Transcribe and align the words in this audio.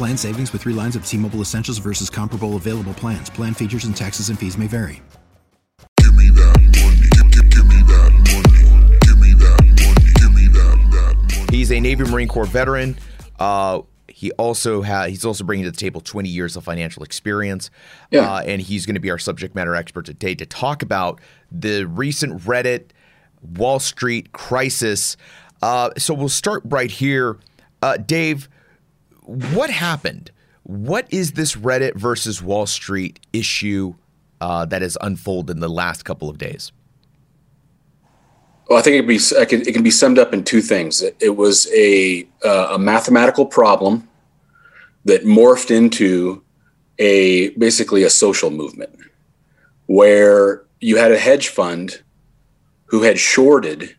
Plan 0.00 0.16
savings 0.16 0.50
with 0.54 0.62
three 0.62 0.72
lines 0.72 0.96
of 0.96 1.04
T 1.04 1.18
Mobile 1.18 1.42
Essentials 1.42 1.76
versus 1.76 2.08
comparable 2.08 2.56
available 2.56 2.94
plans. 2.94 3.28
Plan 3.28 3.52
features 3.52 3.84
and 3.84 3.94
taxes 3.94 4.30
and 4.30 4.38
fees 4.38 4.56
may 4.56 4.66
vary. 4.66 5.02
Give 5.98 6.14
me 6.14 6.30
that 6.30 6.58
money. 6.58 7.06
Give, 7.10 7.30
give, 7.30 7.50
give 7.50 7.66
me 7.66 7.82
that 7.82 8.10
money. 8.32 8.98
Give 9.02 9.18
me 9.18 9.34
that 9.34 9.60
money. 9.60 10.12
Give 10.14 10.32
me 10.32 10.48
that, 10.54 10.90
that 10.92 11.36
money. 11.36 11.54
He's 11.54 11.70
a 11.70 11.78
Navy 11.78 12.04
Marine 12.04 12.28
Corps 12.28 12.46
veteran. 12.46 12.96
Uh, 13.38 13.82
he 14.08 14.32
also 14.38 14.80
has 14.80 15.10
he's 15.10 15.26
also 15.26 15.44
bringing 15.44 15.66
to 15.66 15.70
the 15.70 15.76
table 15.76 16.00
20 16.00 16.30
years 16.30 16.56
of 16.56 16.64
financial 16.64 17.02
experience. 17.02 17.70
Yeah. 18.10 18.20
Uh, 18.20 18.40
and 18.40 18.62
he's 18.62 18.86
going 18.86 18.94
to 18.94 19.00
be 19.00 19.10
our 19.10 19.18
subject 19.18 19.54
matter 19.54 19.74
expert 19.74 20.06
today 20.06 20.34
to 20.34 20.46
talk 20.46 20.82
about 20.82 21.20
the 21.52 21.84
recent 21.84 22.40
Reddit 22.44 22.92
Wall 23.42 23.78
Street 23.78 24.32
crisis. 24.32 25.18
Uh, 25.60 25.90
so 25.98 26.14
we'll 26.14 26.30
start 26.30 26.62
right 26.64 26.90
here. 26.90 27.36
Uh, 27.82 27.98
Dave, 27.98 28.48
what 29.24 29.70
happened? 29.70 30.30
What 30.64 31.06
is 31.10 31.32
this 31.32 31.56
Reddit 31.56 31.94
versus 31.94 32.42
Wall 32.42 32.66
Street 32.66 33.20
issue 33.32 33.94
uh, 34.40 34.64
that 34.66 34.82
has 34.82 34.96
unfolded 35.00 35.56
in 35.56 35.60
the 35.60 35.68
last 35.68 36.04
couple 36.04 36.28
of 36.28 36.38
days? 36.38 36.72
Well, 38.68 38.78
I 38.78 38.82
think 38.82 38.96
it, 38.96 39.06
be, 39.06 39.16
it 39.16 39.72
can 39.72 39.82
be 39.82 39.90
summed 39.90 40.18
up 40.18 40.32
in 40.32 40.44
two 40.44 40.60
things. 40.60 41.02
It, 41.02 41.16
it 41.20 41.36
was 41.36 41.68
a, 41.74 42.26
uh, 42.44 42.74
a 42.74 42.78
mathematical 42.78 43.44
problem 43.44 44.08
that 45.04 45.24
morphed 45.24 45.70
into 45.70 46.42
a 46.98 47.48
basically 47.50 48.04
a 48.04 48.10
social 48.10 48.50
movement 48.50 48.96
where 49.86 50.62
you 50.80 50.98
had 50.98 51.10
a 51.10 51.18
hedge 51.18 51.48
fund 51.48 52.02
who 52.86 53.02
had 53.02 53.18
shorted 53.18 53.96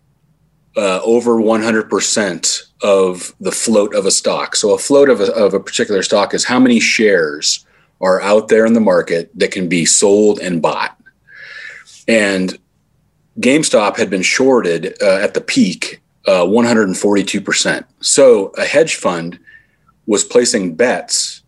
uh, 0.78 1.02
over 1.04 1.36
100% 1.36 2.62
of 2.82 3.34
the 3.40 3.52
float 3.52 3.94
of 3.94 4.06
a 4.06 4.12
stock. 4.12 4.56
So, 4.56 4.74
a 4.74 4.78
float 4.78 5.10
of 5.10 5.22
a, 5.22 5.32
of 5.34 5.54
a 5.54 5.60
particular 5.60 6.04
stock 6.04 6.34
is 6.34 6.46
how 6.46 6.60
many 6.60 6.80
shares 6.80 7.66
are 8.00 8.22
out 8.22 8.48
there 8.48 8.66
in 8.66 8.74
the 8.74 8.80
market 8.80 9.30
that 9.36 9.52
can 9.52 9.70
be 9.70 9.86
sold 9.86 10.40
and 10.40 10.62
bought. 10.62 10.98
And 12.08 12.58
GameStop 13.40 13.98
had 13.98 14.10
been 14.10 14.24
shorted 14.24 14.96
uh, 15.02 15.18
at 15.18 15.34
the 15.34 15.42
peak 15.42 16.02
uh, 16.28 16.44
142%. 16.44 17.86
So, 18.00 18.48
a 18.58 18.66
hedge 18.66 18.96
fund 18.96 19.40
was 20.06 20.24
placing 20.24 20.76
bets 20.76 21.44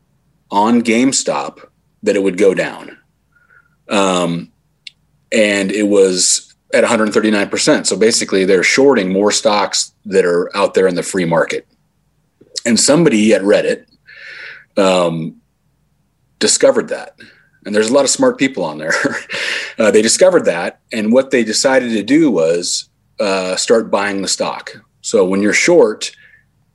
on 0.52 0.82
GameStop 0.82 1.68
that 2.04 2.16
it 2.16 2.24
would 2.24 2.38
go 2.38 2.54
down. 2.54 2.98
Um, 3.90 4.52
and 5.32 5.72
it 5.72 5.88
was 5.88 6.53
at 6.74 6.84
139%. 6.84 7.86
So 7.86 7.96
basically, 7.96 8.46
they're 8.46 8.64
shorting 8.64 9.12
more 9.12 9.32
stocks 9.32 9.94
that 10.06 10.26
are 10.26 10.56
out 10.58 10.74
there 10.74 10.88
in 10.88 10.96
the 10.96 11.04
free 11.04 11.26
market. 11.26 11.68
And 12.66 12.80
somebody 12.80 13.34
at 13.34 13.42
Reddit 13.42 13.86
um, 14.78 15.42
discovered 16.40 16.90
that. 16.90 17.16
And 17.66 17.74
there's 17.74 17.90
a 17.90 17.94
lot 17.94 18.04
of 18.04 18.10
smart 18.10 18.38
people 18.38 18.66
on 18.66 18.78
there. 18.78 18.94
uh, 19.78 19.92
they 19.92 20.02
discovered 20.02 20.46
that. 20.46 20.82
And 20.92 21.14
what 21.14 21.32
they 21.32 21.44
decided 21.44 21.92
to 21.92 22.04
do 22.04 22.32
was 22.32 22.90
uh, 23.20 23.56
start 23.56 23.92
buying 23.92 24.22
the 24.22 24.28
stock. 24.28 24.72
So 25.02 25.26
when 25.26 25.42
you're 25.42 25.54
short, 25.54 26.16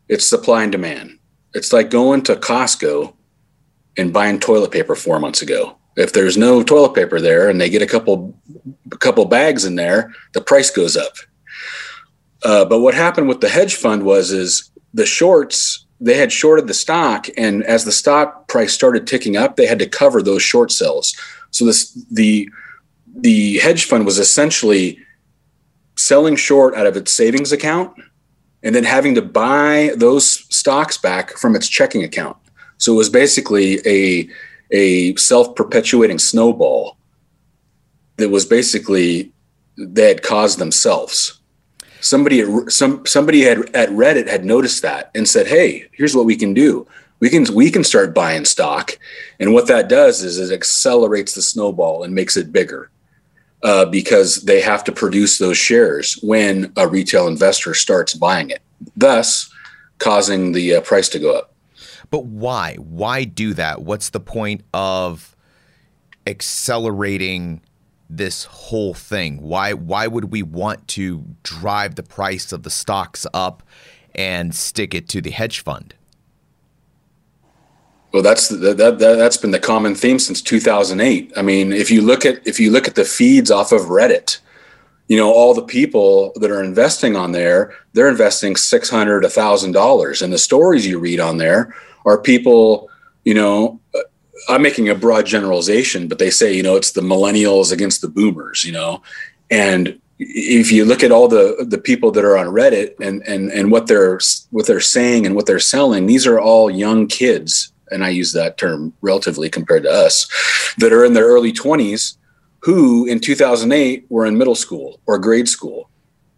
it's 0.08 0.28
supply 0.28 0.62
and 0.62 0.72
demand. 0.72 1.18
It's 1.54 1.72
like 1.72 1.90
going 1.90 2.22
to 2.22 2.36
Costco 2.36 3.14
and 3.96 4.12
buying 4.12 4.38
toilet 4.38 4.70
paper 4.70 4.94
four 4.94 5.18
months 5.18 5.42
ago. 5.42 5.77
If 5.98 6.12
there's 6.12 6.36
no 6.36 6.62
toilet 6.62 6.94
paper 6.94 7.20
there 7.20 7.48
and 7.48 7.60
they 7.60 7.68
get 7.68 7.82
a 7.82 7.86
couple 7.86 8.38
a 8.92 8.96
couple 8.96 9.24
bags 9.24 9.64
in 9.64 9.74
there, 9.74 10.12
the 10.32 10.40
price 10.40 10.70
goes 10.70 10.96
up. 10.96 11.14
Uh, 12.44 12.64
but 12.64 12.80
what 12.80 12.94
happened 12.94 13.28
with 13.28 13.40
the 13.40 13.48
hedge 13.48 13.74
fund 13.74 14.04
was 14.04 14.30
is 14.30 14.70
the 14.94 15.06
shorts 15.06 15.86
they 16.00 16.16
had 16.16 16.30
shorted 16.30 16.68
the 16.68 16.74
stock, 16.74 17.26
and 17.36 17.64
as 17.64 17.84
the 17.84 17.90
stock 17.90 18.46
price 18.46 18.72
started 18.72 19.06
ticking 19.06 19.36
up, 19.36 19.56
they 19.56 19.66
had 19.66 19.80
to 19.80 19.88
cover 19.88 20.22
those 20.22 20.42
short 20.42 20.70
sells. 20.70 21.16
So 21.50 21.64
this 21.64 21.92
the 22.10 22.48
the 23.20 23.58
hedge 23.58 23.86
fund 23.86 24.06
was 24.06 24.18
essentially 24.18 24.98
selling 25.96 26.36
short 26.36 26.76
out 26.76 26.86
of 26.86 26.96
its 26.96 27.12
savings 27.12 27.50
account 27.50 27.92
and 28.62 28.74
then 28.74 28.84
having 28.84 29.16
to 29.16 29.22
buy 29.22 29.90
those 29.96 30.46
stocks 30.54 30.96
back 30.96 31.32
from 31.32 31.56
its 31.56 31.68
checking 31.68 32.04
account. 32.04 32.36
So 32.76 32.92
it 32.92 32.96
was 32.96 33.10
basically 33.10 33.80
a 33.84 34.28
a 34.70 35.14
self-perpetuating 35.16 36.18
snowball 36.18 36.96
that 38.16 38.28
was 38.28 38.44
basically 38.44 39.32
they 39.76 40.08
had 40.08 40.22
caused 40.22 40.58
themselves. 40.58 41.40
Somebody 42.00 42.44
some 42.68 43.04
somebody 43.06 43.42
had 43.42 43.74
at 43.74 43.88
Reddit 43.90 44.28
had 44.28 44.44
noticed 44.44 44.82
that 44.82 45.10
and 45.14 45.28
said, 45.28 45.46
"Hey, 45.46 45.88
here's 45.92 46.14
what 46.14 46.26
we 46.26 46.36
can 46.36 46.54
do. 46.54 46.86
We 47.20 47.30
can 47.30 47.46
we 47.54 47.70
can 47.70 47.84
start 47.84 48.14
buying 48.14 48.44
stock." 48.44 48.98
And 49.40 49.52
what 49.52 49.66
that 49.68 49.88
does 49.88 50.22
is 50.22 50.38
it 50.38 50.54
accelerates 50.54 51.34
the 51.34 51.42
snowball 51.42 52.02
and 52.02 52.14
makes 52.14 52.36
it 52.36 52.52
bigger. 52.52 52.90
Uh, 53.64 53.84
because 53.84 54.42
they 54.42 54.60
have 54.60 54.84
to 54.84 54.92
produce 54.92 55.38
those 55.38 55.56
shares 55.56 56.16
when 56.22 56.72
a 56.76 56.86
retail 56.86 57.26
investor 57.26 57.74
starts 57.74 58.14
buying 58.14 58.50
it, 58.50 58.62
thus 58.96 59.50
causing 59.98 60.52
the 60.52 60.76
uh, 60.76 60.80
price 60.82 61.08
to 61.08 61.18
go 61.18 61.36
up. 61.36 61.52
But 62.10 62.24
why? 62.24 62.76
Why 62.76 63.24
do 63.24 63.54
that? 63.54 63.82
What's 63.82 64.10
the 64.10 64.20
point 64.20 64.62
of 64.72 65.36
accelerating 66.26 67.60
this 68.08 68.44
whole 68.44 68.94
thing? 68.94 69.40
Why 69.42 69.74
why 69.74 70.06
would 70.06 70.32
we 70.32 70.42
want 70.42 70.88
to 70.88 71.24
drive 71.42 71.96
the 71.96 72.02
price 72.02 72.52
of 72.52 72.62
the 72.62 72.70
stocks 72.70 73.26
up 73.34 73.62
and 74.14 74.54
stick 74.54 74.94
it 74.94 75.08
to 75.10 75.20
the 75.20 75.30
hedge 75.30 75.60
fund? 75.60 75.94
Well, 78.12 78.22
that's 78.22 78.48
that, 78.48 78.78
that 78.78 78.98
that's 78.98 79.36
been 79.36 79.50
the 79.50 79.60
common 79.60 79.94
theme 79.94 80.18
since 80.18 80.40
2008. 80.40 81.32
I 81.36 81.42
mean, 81.42 81.72
if 81.72 81.90
you 81.90 82.00
look 82.00 82.24
at 82.24 82.46
if 82.46 82.58
you 82.58 82.70
look 82.70 82.88
at 82.88 82.94
the 82.94 83.04
feeds 83.04 83.50
off 83.50 83.70
of 83.70 83.82
Reddit, 83.82 84.38
you 85.08 85.16
know 85.18 85.30
all 85.30 85.52
the 85.52 85.62
people 85.62 86.32
that 86.36 86.50
are 86.50 86.62
investing 86.64 87.16
on 87.16 87.32
there, 87.32 87.74
they're 87.92 88.08
investing 88.08 88.56
six 88.56 88.88
hundred, 88.88 89.24
a 89.24 89.30
thousand 89.30 89.72
dollars, 89.72 90.22
and 90.22 90.32
the 90.32 90.38
stories 90.38 90.86
you 90.86 90.98
read 90.98 91.20
on 91.20 91.36
there 91.36 91.74
are 92.04 92.20
people, 92.20 92.90
you 93.24 93.34
know. 93.34 93.80
Uh, 93.94 94.00
I'm 94.48 94.62
making 94.62 94.88
a 94.88 94.94
broad 94.94 95.26
generalization, 95.26 96.08
but 96.08 96.18
they 96.18 96.30
say, 96.30 96.52
you 96.52 96.62
know, 96.62 96.76
it's 96.76 96.92
the 96.92 97.00
millennials 97.00 97.72
against 97.72 98.00
the 98.00 98.08
boomers, 98.08 98.64
you 98.64 98.72
know, 98.72 99.02
and 99.50 100.00
if 100.18 100.72
you 100.72 100.84
look 100.84 101.02
at 101.02 101.12
all 101.12 101.28
the 101.28 101.64
the 101.68 101.78
people 101.78 102.10
that 102.12 102.24
are 102.24 102.36
on 102.36 102.46
Reddit 102.46 102.94
and 103.00 103.22
and 103.26 103.50
and 103.50 103.70
what 103.70 103.86
they're 103.86 104.18
what 104.50 104.66
they're 104.66 104.80
saying 104.80 105.26
and 105.26 105.34
what 105.34 105.46
they're 105.46 105.60
selling, 105.60 106.06
these 106.06 106.26
are 106.26 106.40
all 106.40 106.70
young 106.70 107.06
kids, 107.06 107.72
and 107.90 108.04
I 108.04 108.08
use 108.08 108.32
that 108.32 108.58
term 108.58 108.92
relatively 109.00 109.48
compared 109.48 109.84
to 109.84 109.90
us, 109.90 110.28
that 110.78 110.92
are 110.92 111.04
in 111.04 111.12
their 111.12 111.26
early 111.26 111.52
20s, 111.52 112.16
who 112.60 113.06
in 113.06 113.20
2008 113.20 114.06
were 114.08 114.26
in 114.26 114.38
middle 114.38 114.56
school 114.56 114.98
or 115.06 115.18
grade 115.18 115.48
school, 115.48 115.88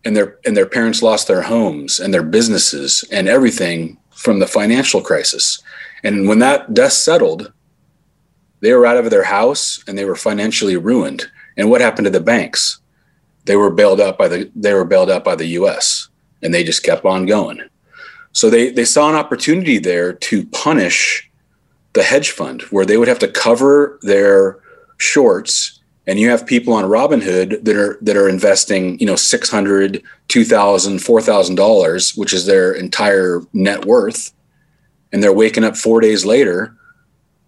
and 0.05 0.15
their 0.15 0.39
and 0.45 0.57
their 0.57 0.67
parents 0.67 1.03
lost 1.03 1.27
their 1.27 1.43
homes 1.43 2.01
and 2.01 2.13
their 2.13 2.23
businesses 2.23 3.05
and 3.11 3.29
everything 3.29 3.97
from 4.21 4.39
the 4.39 4.47
financial 4.47 5.01
crisis, 5.01 5.63
and 6.05 6.29
when 6.29 6.41
that 6.41 6.75
dust 6.75 7.05
settled, 7.05 7.53
they 8.61 8.75
were 8.75 8.85
out 8.85 8.99
of 8.99 9.11
their 9.11 9.25
house 9.25 9.83
and 9.87 9.97
they 9.97 10.05
were 10.05 10.15
financially 10.15 10.77
ruined. 10.77 11.25
And 11.57 11.71
what 11.71 11.81
happened 11.81 12.05
to 12.05 12.11
the 12.11 12.21
banks? 12.21 12.81
They 13.47 13.57
were 13.57 13.71
bailed 13.71 14.01
out 14.01 14.19
by 14.19 14.29
the 14.29 14.51
they 14.55 14.75
were 14.75 14.85
bailed 14.85 15.11
out 15.11 15.25
by 15.25 15.35
the 15.35 15.47
U.S. 15.47 16.09
and 16.43 16.53
they 16.53 16.63
just 16.63 16.83
kept 16.83 17.05
on 17.07 17.25
going. 17.25 17.61
So 18.33 18.51
they 18.51 18.71
they 18.71 18.85
saw 18.85 19.09
an 19.09 19.17
opportunity 19.17 19.79
there 19.79 20.13
to 20.13 20.47
punish 20.47 21.29
the 21.95 22.03
hedge 22.03 22.31
fund, 22.31 22.63
where 22.71 22.85
they 22.85 22.99
would 22.99 23.09
have 23.09 23.19
to 23.21 23.29
cover 23.29 23.99
their 24.03 24.61
shorts, 24.99 25.80
and 26.07 26.19
you 26.19 26.31
have 26.31 26.47
people 26.47 26.73
on 26.73 26.85
Robinhood 26.85 27.65
that 27.65 27.77
are 27.77 27.99
that 28.03 28.17
are 28.17 28.29
investing, 28.29 28.99
you 28.99 29.07
know, 29.07 29.17
six 29.17 29.51
hundred, 29.51 30.03
two 30.29 30.45
thousand, 30.45 31.01
four 31.01 31.21
thousand 31.21 31.57
dollars, 31.57 32.17
which 32.17 32.33
is 32.33 32.47
their 32.47 32.73
entire 32.73 33.43
net 33.53 33.85
worth, 33.85 34.33
and 35.13 35.23
they're 35.23 35.33
waking 35.33 35.65
up 35.65 35.77
four 35.77 36.01
days 36.01 36.25
later 36.25 36.77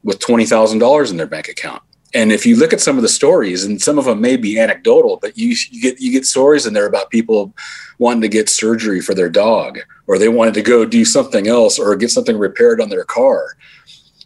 with 0.05 0.19
twenty 0.19 0.47
thousand 0.47 0.79
dollars 0.79 1.11
in 1.11 1.17
their 1.17 1.27
bank 1.27 1.49
account. 1.49 1.83
And 2.15 2.31
if 2.31 2.45
you 2.45 2.57
look 2.57 2.75
at 2.75 2.81
some 2.81 2.97
of 2.97 3.03
the 3.03 3.09
stories 3.09 3.65
and 3.65 3.81
some 3.81 3.99
of 3.99 4.05
them 4.05 4.21
may 4.21 4.37
be 4.37 4.61
anecdotal 4.61 5.17
but 5.17 5.39
you, 5.39 5.57
you, 5.71 5.81
get 5.81 5.99
you 5.99 6.13
get 6.13 6.27
stories 6.27 6.67
in 6.67 6.75
there 6.75 6.87
about 6.87 7.09
people 7.09 7.55
wanting 7.99 8.21
to 8.21 8.29
get 8.29 8.51
surgery 8.51 9.01
for 9.01 9.15
their 9.15 9.31
dog 9.31 9.79
or 10.07 10.19
they 10.19 10.29
wanted 10.29 10.53
to 10.55 10.63
go 10.63 10.85
do 10.85 11.07
something 11.07 11.49
else 11.49 11.79
or 11.79 11.97
get 11.97 12.11
something 12.11 12.37
repaired 12.37 12.83
on 12.83 12.91
their 12.91 13.05
car. 13.05 13.57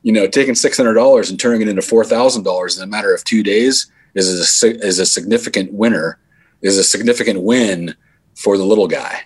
You 0.02 0.12
know 0.12 0.26
taking 0.26 0.54
$600 0.54 1.30
and 1.30 1.38
turning 1.38 1.62
it 1.62 1.68
into 1.68 1.80
$4000 1.80 2.76
in 2.76 2.82
a 2.82 2.86
matter 2.86 3.14
of 3.14 3.22
two 3.22 3.44
days 3.44 3.88
is 4.24 4.62
a, 4.62 4.86
is 4.86 4.98
a 4.98 5.06
significant 5.06 5.72
winner 5.72 6.18
is 6.62 6.78
a 6.78 6.84
significant 6.84 7.42
win 7.42 7.94
for 8.34 8.56
the 8.56 8.64
little 8.64 8.88
guy 8.88 9.22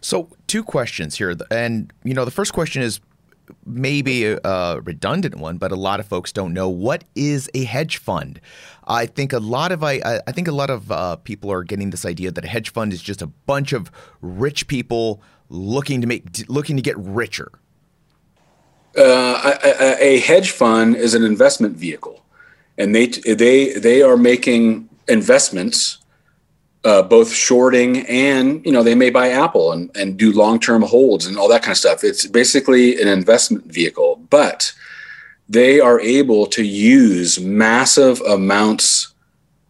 so 0.00 0.28
two 0.46 0.64
questions 0.64 1.16
here 1.16 1.36
and 1.50 1.92
you 2.04 2.14
know 2.14 2.24
the 2.24 2.30
first 2.30 2.52
question 2.52 2.82
is 2.82 3.00
maybe 3.66 4.24
a 4.24 4.80
redundant 4.82 5.36
one, 5.36 5.58
but 5.58 5.72
a 5.72 5.76
lot 5.76 6.00
of 6.00 6.06
folks 6.06 6.32
don't 6.32 6.52
know 6.52 6.68
what 6.68 7.04
is 7.14 7.50
a 7.54 7.64
hedge 7.64 7.98
fund. 7.98 8.40
I 8.86 9.06
think 9.06 9.32
a 9.32 9.38
lot 9.38 9.72
of 9.72 9.82
I, 9.84 10.20
I 10.26 10.32
think 10.32 10.48
a 10.48 10.52
lot 10.52 10.70
of 10.70 10.90
uh, 10.90 11.16
people 11.16 11.50
are 11.50 11.62
getting 11.62 11.90
this 11.90 12.04
idea 12.04 12.30
that 12.30 12.44
a 12.44 12.48
hedge 12.48 12.72
fund 12.72 12.92
is 12.92 13.02
just 13.02 13.22
a 13.22 13.26
bunch 13.26 13.72
of 13.72 13.90
rich 14.20 14.66
people 14.66 15.22
looking 15.48 16.00
to 16.00 16.06
make 16.06 16.48
looking 16.48 16.76
to 16.76 16.82
get 16.82 16.96
richer. 16.98 17.50
Uh, 18.96 19.56
a, 19.64 20.16
a 20.16 20.20
hedge 20.20 20.50
fund 20.50 20.96
is 20.96 21.14
an 21.14 21.24
investment 21.24 21.76
vehicle, 21.76 22.21
and 22.78 22.94
they 22.94 23.06
they 23.06 23.74
they 23.74 24.02
are 24.02 24.16
making 24.16 24.88
investments 25.08 25.98
uh, 26.84 27.02
both 27.02 27.32
shorting 27.32 28.06
and 28.06 28.64
you 28.64 28.72
know 28.72 28.82
they 28.82 28.94
may 28.94 29.10
buy 29.10 29.28
Apple 29.28 29.72
and, 29.72 29.90
and 29.96 30.16
do 30.16 30.32
long 30.32 30.58
term 30.58 30.82
holds 30.82 31.26
and 31.26 31.38
all 31.38 31.48
that 31.48 31.62
kind 31.62 31.72
of 31.72 31.78
stuff. 31.78 32.02
It's 32.02 32.26
basically 32.26 33.00
an 33.00 33.08
investment 33.08 33.66
vehicle, 33.66 34.16
but 34.30 34.72
they 35.48 35.80
are 35.80 36.00
able 36.00 36.46
to 36.46 36.64
use 36.64 37.38
massive 37.38 38.20
amounts 38.22 39.12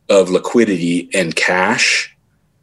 of 0.08 0.30
liquidity 0.30 1.10
and 1.12 1.34
cash 1.34 2.14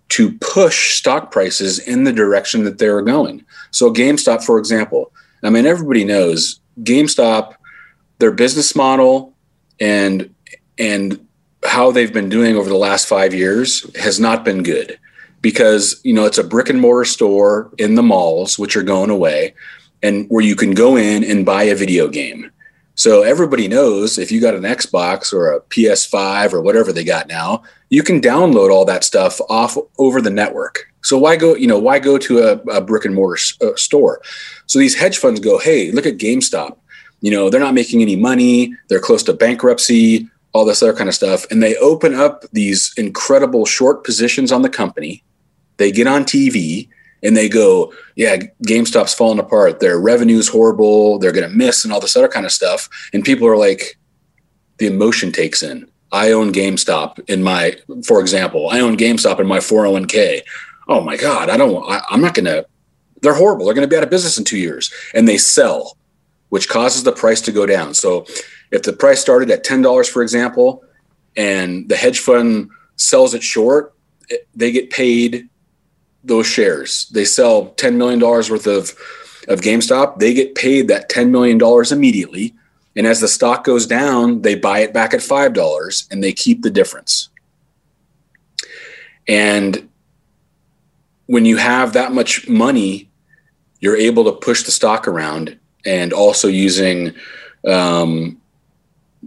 to 0.10 0.32
push 0.40 0.96
stock 0.96 1.32
prices 1.32 1.80
in 1.80 2.04
the 2.04 2.14
direction 2.14 2.64
that 2.64 2.80
they're 2.80 3.02
going. 3.02 3.46
So 3.72 3.94
GameStop, 3.94 4.44
for 4.44 4.58
example, 4.58 5.12
I 5.44 5.50
mean 5.50 5.66
everybody 5.66 6.04
knows 6.06 6.60
GameStop, 6.82 7.54
their 8.18 8.32
business 8.32 8.76
model 8.76 9.36
and 9.80 10.34
and 10.78 11.26
how 11.64 11.92
they've 11.92 12.14
been 12.14 12.30
doing 12.30 12.56
over 12.56 12.70
the 12.70 12.76
last 12.76 13.08
five 13.08 13.34
years 13.34 13.86
has 13.98 14.20
not 14.20 14.46
been 14.46 14.64
good. 14.64 15.00
Because 15.42 16.02
you 16.04 16.14
know 16.14 16.26
it's 16.26 16.38
a 16.38 16.44
brick 16.44 16.70
and 16.70 16.82
mortar 16.82 17.06
store 17.06 17.72
in 17.78 17.96
the 17.96 18.04
malls 18.04 18.60
which 18.60 18.76
are 18.76 18.84
going 18.84 19.10
away 19.10 19.54
and 20.04 20.28
where 20.30 20.44
you 20.44 20.56
can 20.56 20.72
go 20.72 20.98
in 20.98 21.24
and 21.24 21.46
buy 21.46 21.64
a 21.64 21.76
video 21.76 22.08
game. 22.08 22.52
So 22.96 23.22
everybody 23.22 23.70
knows 23.70 24.18
if 24.18 24.32
you 24.32 24.42
got 24.42 24.56
an 24.56 24.64
xbox 24.64 25.32
or 25.32 25.54
a 25.54 25.62
ps5 25.62 26.52
or 26.52 26.62
whatever 26.62 26.92
they 26.92 27.06
got 27.06 27.30
now 27.30 27.64
you 27.90 28.04
can 28.04 28.22
download 28.22 28.72
all 28.72 28.86
that 28.86 29.04
stuff 29.04 29.40
off 29.50 29.78
over 29.98 30.22
the 30.22 30.30
network. 30.30 30.92
So 31.02 31.18
why 31.18 31.36
go 31.36 31.56
you 31.56 31.68
know 31.68 31.80
why 31.80 32.00
go 32.00 32.18
to 32.18 32.40
a, 32.40 32.52
a 32.78 32.82
brick 32.82 33.06
and 33.06 33.16
mortar 33.16 33.42
uh, 33.62 33.76
store? 33.76 34.22
So 34.68 34.80
these 34.80 34.96
hedge 34.96 35.18
funds 35.18 35.40
go 35.40 35.58
hey 35.58 35.92
look 35.92 36.06
at 36.06 36.18
gamestop 36.18 36.78
you 37.22 37.32
know 37.32 37.50
they're 37.50 37.60
not 37.60 37.74
making 37.74 38.02
any 38.02 38.16
money 38.16 38.74
they're 38.88 39.00
close 39.00 39.24
to 39.24 39.34
bankruptcy 39.34 40.30
all 40.54 40.66
this 40.66 40.82
other 40.82 40.94
kind 40.94 41.10
of 41.10 41.16
stuff. 41.16 41.46
And 41.52 41.62
they 41.62 41.76
open 41.78 42.14
up 42.14 42.44
these 42.52 42.94
incredible 42.98 43.66
short 43.66 44.04
positions 44.04 44.52
on 44.52 44.62
the 44.62 44.70
company. 44.70 45.24
They 45.78 45.92
get 45.92 46.08
on 46.08 46.24
TV 46.24 46.90
and 47.22 47.36
they 47.36 47.50
go, 47.50 47.94
yeah, 48.16 48.38
GameStop's 48.66 49.14
falling 49.14 49.40
apart. 49.40 49.80
Their 49.80 50.00
revenue's 50.00 50.48
horrible. 50.48 51.20
They're 51.20 51.32
going 51.32 51.50
to 51.50 51.56
miss 51.56 51.84
and 51.84 51.94
all 51.94 52.00
this 52.00 52.16
other 52.16 52.28
kind 52.28 52.46
of 52.46 52.52
stuff. 52.52 52.90
And 53.14 53.24
people 53.24 53.48
are 53.48 53.58
like, 53.58 53.98
the 54.78 54.88
emotion 54.88 55.32
takes 55.32 55.62
in. 55.62 55.90
I 56.12 56.32
own 56.32 56.52
GameStop 56.52 57.20
in 57.30 57.44
my, 57.44 57.78
for 58.06 58.20
example, 58.20 58.70
I 58.70 58.80
own 58.80 58.98
GameStop 58.98 59.40
in 59.40 59.46
my 59.46 59.60
401k. 59.60 60.42
Oh 60.88 61.02
my 61.02 61.18
God, 61.18 61.50
I 61.50 61.58
don't, 61.58 61.84
I, 61.88 62.02
I'm 62.10 62.22
not 62.22 62.34
going 62.34 62.46
to, 62.46 62.66
they're 63.22 63.36
horrible. 63.36 63.66
They're 63.66 63.76
going 63.76 63.88
to 63.88 63.90
be 63.90 63.98
out 63.98 64.04
of 64.04 64.10
business 64.10 64.38
in 64.38 64.46
two 64.46 64.58
years. 64.58 64.92
And 65.14 65.28
they 65.28 65.38
sell, 65.38 65.98
which 66.50 66.70
causes 66.70 67.04
the 67.04 67.12
price 67.12 67.42
to 67.42 67.52
go 67.52 67.66
down. 67.66 67.94
So 67.94 68.26
if 68.72 68.84
the 68.84 68.94
price 68.94 69.20
started 69.20 69.50
at 69.52 69.66
$10, 69.66 70.10
for 70.10 70.22
example, 70.22 70.84
and 71.36 71.88
the 71.90 71.96
hedge 71.96 72.20
fund 72.20 72.70
sells 72.96 73.34
it 73.34 73.44
short, 73.44 73.94
they 74.56 74.72
get 74.72 74.90
paid 74.90 75.50
those 76.24 76.48
shares. 76.48 77.08
They 77.10 77.26
sell 77.26 77.70
$10 77.74 77.96
million 77.96 78.20
worth 78.20 78.68
of, 78.68 78.96
of 79.48 79.62
GameStop, 79.62 80.20
they 80.20 80.34
get 80.34 80.56
paid 80.56 80.88
that 80.88 81.10
$10 81.10 81.30
million 81.30 81.60
immediately. 81.92 82.54
And 82.96 83.08
as 83.08 83.22
the 83.22 83.28
stock 83.28 83.64
goes 83.64 83.86
down, 83.86 84.42
they 84.42 84.56
buy 84.56 84.80
it 84.80 84.94
back 84.94 85.14
at 85.14 85.22
$5 85.22 86.12
and 86.12 86.24
they 86.24 86.34
keep 86.34 86.62
the 86.62 86.70
difference. 86.70 87.30
And 89.28 89.90
when 91.28 91.46
you 91.46 91.58
have 91.58 91.94
that 91.94 92.12
much 92.12 92.50
money, 92.50 93.12
you're 93.80 93.96
able 93.96 94.26
to 94.26 94.32
push 94.32 94.64
the 94.64 94.72
stock 94.72 95.08
around 95.08 95.59
and 95.86 96.14
also 96.14 96.48
using 96.48 97.14
um, 97.68 98.40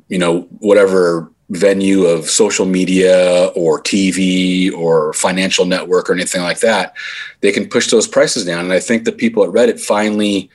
you 0.08 0.19
know, 0.19 0.43
whatever 0.58 1.31
venue 1.50 2.04
of 2.04 2.31
social 2.31 2.64
media 2.64 3.46
or 3.54 3.81
TV 3.81 4.72
or 4.72 5.12
financial 5.12 5.66
network 5.66 6.08
or 6.08 6.14
anything 6.14 6.43
like 6.43 6.60
that, 6.60 6.94
they 7.40 7.52
can 7.52 7.69
push 7.69 7.90
those 7.90 8.08
prices 8.08 8.44
down. 8.44 8.64
And 8.64 8.72
I 8.72 8.81
think 8.81 9.04
the 9.04 9.12
people 9.12 9.44
at 9.44 9.50
Reddit 9.50 9.81
finally 9.81 10.50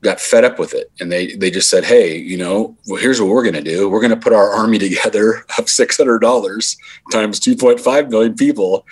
got 0.00 0.20
fed 0.20 0.44
up 0.44 0.60
with 0.60 0.74
it 0.74 0.92
and 1.00 1.10
they 1.10 1.34
they 1.34 1.50
just 1.50 1.68
said, 1.68 1.84
"Hey, 1.84 2.16
you 2.16 2.36
know, 2.36 2.76
well, 2.86 3.00
here's 3.00 3.20
what 3.20 3.30
we're 3.30 3.42
going 3.42 3.54
to 3.54 3.62
do. 3.62 3.88
We're 3.88 4.00
going 4.00 4.10
to 4.10 4.16
put 4.16 4.32
our 4.32 4.50
army 4.50 4.78
together 4.88 5.44
of 5.58 5.68
six 5.68 5.96
hundred 5.96 6.20
dollars 6.20 6.76
times 7.10 7.40
two 7.40 7.56
point 7.56 7.80
five 7.80 8.10
million 8.10 8.34
people, 8.34 8.86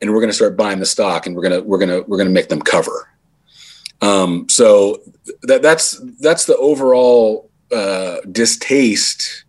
and 0.00 0.12
we're 0.12 0.20
going 0.20 0.30
to 0.30 0.36
start 0.36 0.56
buying 0.56 0.78
the 0.78 0.86
stock, 0.86 1.26
and 1.26 1.34
we're 1.34 1.42
gonna 1.42 1.62
we're 1.62 1.78
gonna 1.78 2.02
we're 2.02 2.18
gonna 2.18 2.30
make 2.30 2.48
them 2.48 2.60
cover." 2.60 3.08
Um, 4.02 4.48
so 4.48 5.00
that 5.42 5.62
that's 5.62 6.00
that's 6.20 6.44
the 6.46 6.56
overall 6.56 7.50
uh, 7.72 8.18
distaste 8.30 9.44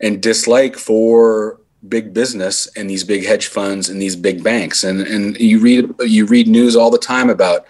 and 0.00 0.22
dislike 0.22 0.76
for 0.76 1.60
big 1.88 2.14
business 2.14 2.68
and 2.76 2.88
these 2.88 3.04
big 3.04 3.26
hedge 3.26 3.48
funds 3.48 3.88
and 3.88 4.00
these 4.00 4.16
big 4.16 4.42
banks. 4.42 4.84
And 4.84 5.02
and 5.02 5.38
you 5.38 5.58
read 5.60 5.90
you 6.00 6.26
read 6.26 6.48
news 6.48 6.76
all 6.76 6.90
the 6.90 6.98
time 6.98 7.30
about 7.30 7.66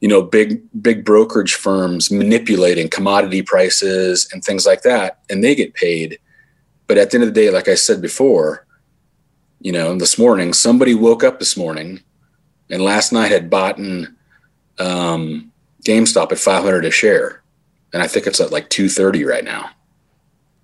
you 0.00 0.08
know 0.08 0.22
big 0.22 0.62
big 0.80 1.04
brokerage 1.04 1.54
firms 1.54 2.10
manipulating 2.10 2.88
commodity 2.88 3.42
prices 3.42 4.28
and 4.32 4.44
things 4.44 4.66
like 4.66 4.82
that 4.82 5.20
and 5.30 5.42
they 5.42 5.54
get 5.54 5.74
paid. 5.74 6.18
But 6.86 6.98
at 6.98 7.10
the 7.10 7.16
end 7.16 7.24
of 7.24 7.34
the 7.34 7.40
day 7.40 7.50
like 7.50 7.66
i 7.66 7.74
said 7.74 8.00
before 8.00 8.64
you 9.60 9.72
know 9.72 9.96
this 9.96 10.18
morning 10.18 10.52
somebody 10.52 10.94
woke 10.94 11.24
up 11.24 11.40
this 11.40 11.56
morning 11.56 12.00
and 12.70 12.82
last 12.82 13.12
night 13.12 13.32
had 13.32 13.50
bought 13.50 13.78
in 13.78 14.15
um, 14.78 15.52
gamestop 15.84 16.32
at 16.32 16.38
500 16.38 16.84
a 16.84 16.90
share 16.90 17.42
and 17.96 18.02
I 18.02 18.08
think 18.08 18.26
it's 18.26 18.40
at 18.40 18.52
like 18.52 18.68
230 18.68 19.24
right 19.24 19.42
now. 19.42 19.70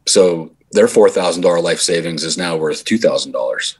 So 0.06 0.52
their 0.72 0.86
$4,000 0.86 1.62
life 1.62 1.80
savings 1.80 2.24
is 2.24 2.36
now 2.36 2.56
worth 2.56 2.84
$2,000. 2.84 3.76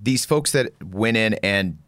These 0.00 0.24
folks 0.24 0.52
that 0.52 0.72
went 0.80 1.16
in 1.16 1.34
and 1.42 1.78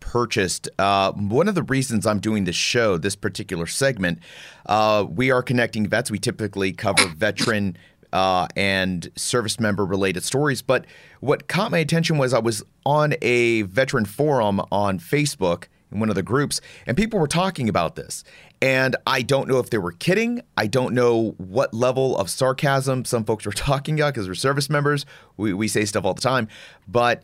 purchased. 0.00 0.70
Uh, 0.78 1.12
one 1.12 1.48
of 1.48 1.54
the 1.54 1.62
reasons 1.62 2.06
I'm 2.06 2.20
doing 2.20 2.44
this 2.44 2.56
show, 2.56 2.96
this 2.96 3.14
particular 3.14 3.66
segment, 3.66 4.20
uh, 4.64 5.04
we 5.06 5.30
are 5.30 5.42
connecting 5.42 5.86
vets. 5.86 6.10
We 6.10 6.18
typically 6.18 6.72
cover 6.72 7.06
veteran 7.08 7.76
uh, 8.14 8.46
and 8.56 9.10
service 9.16 9.60
member 9.60 9.84
related 9.84 10.24
stories. 10.24 10.62
But 10.62 10.86
what 11.20 11.48
caught 11.48 11.70
my 11.70 11.78
attention 11.78 12.16
was 12.16 12.32
I 12.32 12.38
was 12.38 12.62
on 12.86 13.14
a 13.20 13.62
veteran 13.62 14.06
forum 14.06 14.62
on 14.72 14.98
Facebook 14.98 15.64
in 15.90 16.00
one 16.00 16.08
of 16.08 16.14
the 16.14 16.22
groups, 16.22 16.60
and 16.86 16.96
people 16.96 17.18
were 17.18 17.28
talking 17.28 17.68
about 17.68 17.96
this. 17.96 18.24
And 18.60 18.96
I 19.06 19.22
don't 19.22 19.48
know 19.48 19.58
if 19.58 19.70
they 19.70 19.78
were 19.78 19.92
kidding. 19.92 20.42
I 20.56 20.66
don't 20.66 20.94
know 20.94 21.34
what 21.38 21.72
level 21.72 22.16
of 22.16 22.28
sarcasm 22.28 23.04
some 23.04 23.24
folks 23.24 23.46
were 23.46 23.52
talking 23.68 23.98
about 23.98 24.14
because 24.14 24.28
we're 24.28 24.34
service 24.34 24.68
members. 24.68 25.06
We, 25.36 25.52
we 25.52 25.68
say 25.68 25.84
stuff 25.84 26.04
all 26.04 26.14
the 26.14 26.20
time. 26.20 26.48
But 26.86 27.22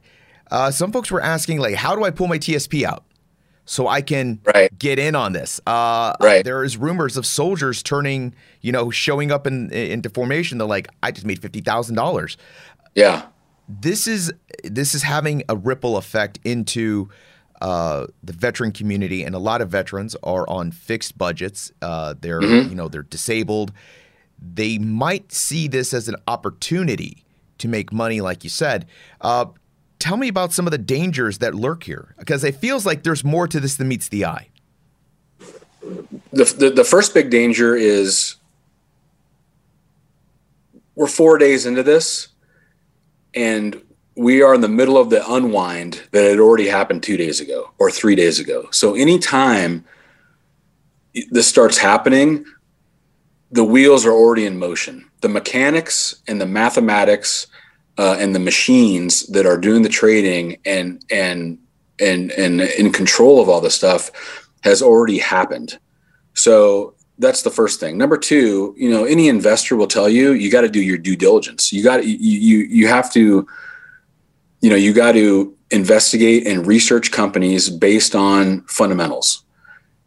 uh, 0.51 0.71
some 0.71 0.93
folks 0.93 1.11
were 1.11 1.21
asking, 1.21 1.59
like, 1.59 1.75
how 1.75 1.97
do 1.97 2.05
I 2.05 2.11
pull 2.11 2.29
my 2.29 2.39
TSP 2.39 2.85
out? 2.85 3.05
So 3.67 3.89
I 3.89 4.03
can 4.03 4.41
right. 4.55 4.77
get 4.79 4.99
in 4.99 5.15
on 5.15 5.33
this. 5.33 5.59
Uh, 5.67 6.13
right. 6.21 6.45
There 6.45 6.63
is 6.65 6.77
rumors 6.77 7.17
of 7.17 7.25
soldiers 7.25 7.83
turning, 7.83 8.35
you 8.61 8.73
know, 8.73 8.91
showing 8.91 9.33
up 9.33 9.47
in 9.47 9.73
into 9.73 10.11
formation. 10.11 10.59
They're 10.59 10.67
like, 10.67 10.89
I 11.03 11.11
just 11.11 11.27
made 11.27 11.41
fifty 11.41 11.63
thousand 11.63 11.95
dollars. 11.95 12.37
Yeah. 12.95 13.25
This 13.67 14.07
is 14.07 14.35
this 14.65 14.95
is 14.95 15.03
having 15.03 15.45
a 15.49 15.57
ripple 15.57 15.97
effect 15.97 16.39
into 16.45 17.09
uh, 17.61 18.07
the 18.23 18.33
veteran 18.33 18.73
community, 18.73 19.23
and 19.23 19.35
a 19.35 19.39
lot 19.39 19.61
of 19.61 19.69
veterans 19.69 20.17
are 20.23 20.49
on 20.49 20.71
fixed 20.71 21.17
budgets. 21.17 21.73
Uh, 21.83 22.15
they're 22.21 22.43
you 22.43 22.75
know 22.75 22.89
they're 22.89 23.03
disabled. 23.03 23.73
They 24.39 24.79
might 24.79 25.33
see 25.33 25.69
this 25.69 25.95
as 25.95 26.09
an 26.09 26.17
opportunity 26.27 27.25
to 27.59 27.69
make 27.69 27.93
money, 27.93 28.21
like 28.21 28.45
you 28.45 28.51
said. 28.51 28.87
Uh, 29.21 29.47
tell 29.99 30.17
me 30.17 30.29
about 30.29 30.53
some 30.53 30.67
of 30.67 30.71
the 30.73 30.79
dangers 30.79 31.39
that 31.39 31.55
lurk 31.55 31.85
here, 31.85 32.15
because 32.19 32.45
it 32.45 32.57
feels 32.57 32.85
like 32.85 33.05
there's 33.05 33.25
more 33.25 33.47
to 33.49 33.61
this 33.61 33.77
than 33.77 33.89
meets 33.89 34.09
the 34.09 34.25
eye. 34.25 34.49
the, 36.33 36.45
the 36.59 36.71
the 36.75 36.85
first 36.85 37.15
big 37.15 37.31
danger 37.31 37.75
is 37.77 38.37
we're 40.95 41.07
four 41.07 41.39
days 41.39 41.67
into 41.67 41.83
this 41.83 42.29
and 43.35 43.81
we 44.17 44.43
are 44.43 44.55
in 44.55 44.61
the 44.61 44.69
middle 44.69 44.97
of 44.97 45.11
the 45.11 45.33
unwind 45.33 46.03
that 46.13 46.29
had 46.29 46.39
already 46.39 46.69
happened 46.69 47.03
two 47.03 47.17
days 47.17 47.41
ago 47.41 47.71
or 47.79 47.91
three 47.91 48.15
days 48.15 48.39
ago 48.39 48.69
so 48.71 48.95
anytime 48.95 49.85
this 51.31 51.47
starts 51.47 51.79
happening 51.79 52.45
the 53.51 53.65
wheels 53.65 54.05
are 54.07 54.13
already 54.13 54.47
in 54.47 54.59
motion 54.59 55.09
the 55.21 55.29
mechanics 55.29 56.17
and 56.29 56.41
the 56.41 56.47
mathematics 56.47 57.47
uh, 57.97 58.17
and 58.19 58.35
the 58.35 58.41
machines 58.41 59.27
that 59.29 59.47
are 59.47 59.59
doing 59.59 59.83
the 59.83 59.89
trading 59.89 60.57
and 60.65 61.05
and 61.11 61.59
and 62.01 62.31
and 62.33 62.61
in 62.61 62.93
control 62.93 63.41
of 63.41 63.49
all 63.49 63.61
this 63.61 63.75
stuff 63.75 64.11
has 64.63 64.83
already 64.83 65.19
happened 65.19 65.79
so 66.35 66.95
that's 67.19 67.43
the 67.43 67.51
first 67.51 67.81
thing. 67.81 67.97
Number 67.97 68.17
two, 68.17 68.75
you 68.77 68.91
know, 68.91 69.05
any 69.05 69.29
investor 69.29 69.77
will 69.77 69.87
tell 69.87 70.09
you 70.09 70.33
you 70.33 70.51
got 70.51 70.63
to 70.63 70.69
do 70.69 70.83
your 70.83 70.99
due 70.99 71.17
diligence. 71.17 71.73
You 71.73 71.83
got 71.83 72.05
you 72.05 72.17
you 72.17 72.59
you 72.65 72.89
have 72.89 73.13
to, 73.13 73.47
you 74.65 74.71
know, 74.71 74.77
you 74.77 74.95
got 74.95 75.13
to 75.13 75.55
investigate 75.71 76.47
and 76.47 76.67
research 76.67 77.11
companies 77.11 77.69
based 77.69 78.15
on 78.15 78.63
fundamentals. 78.63 79.45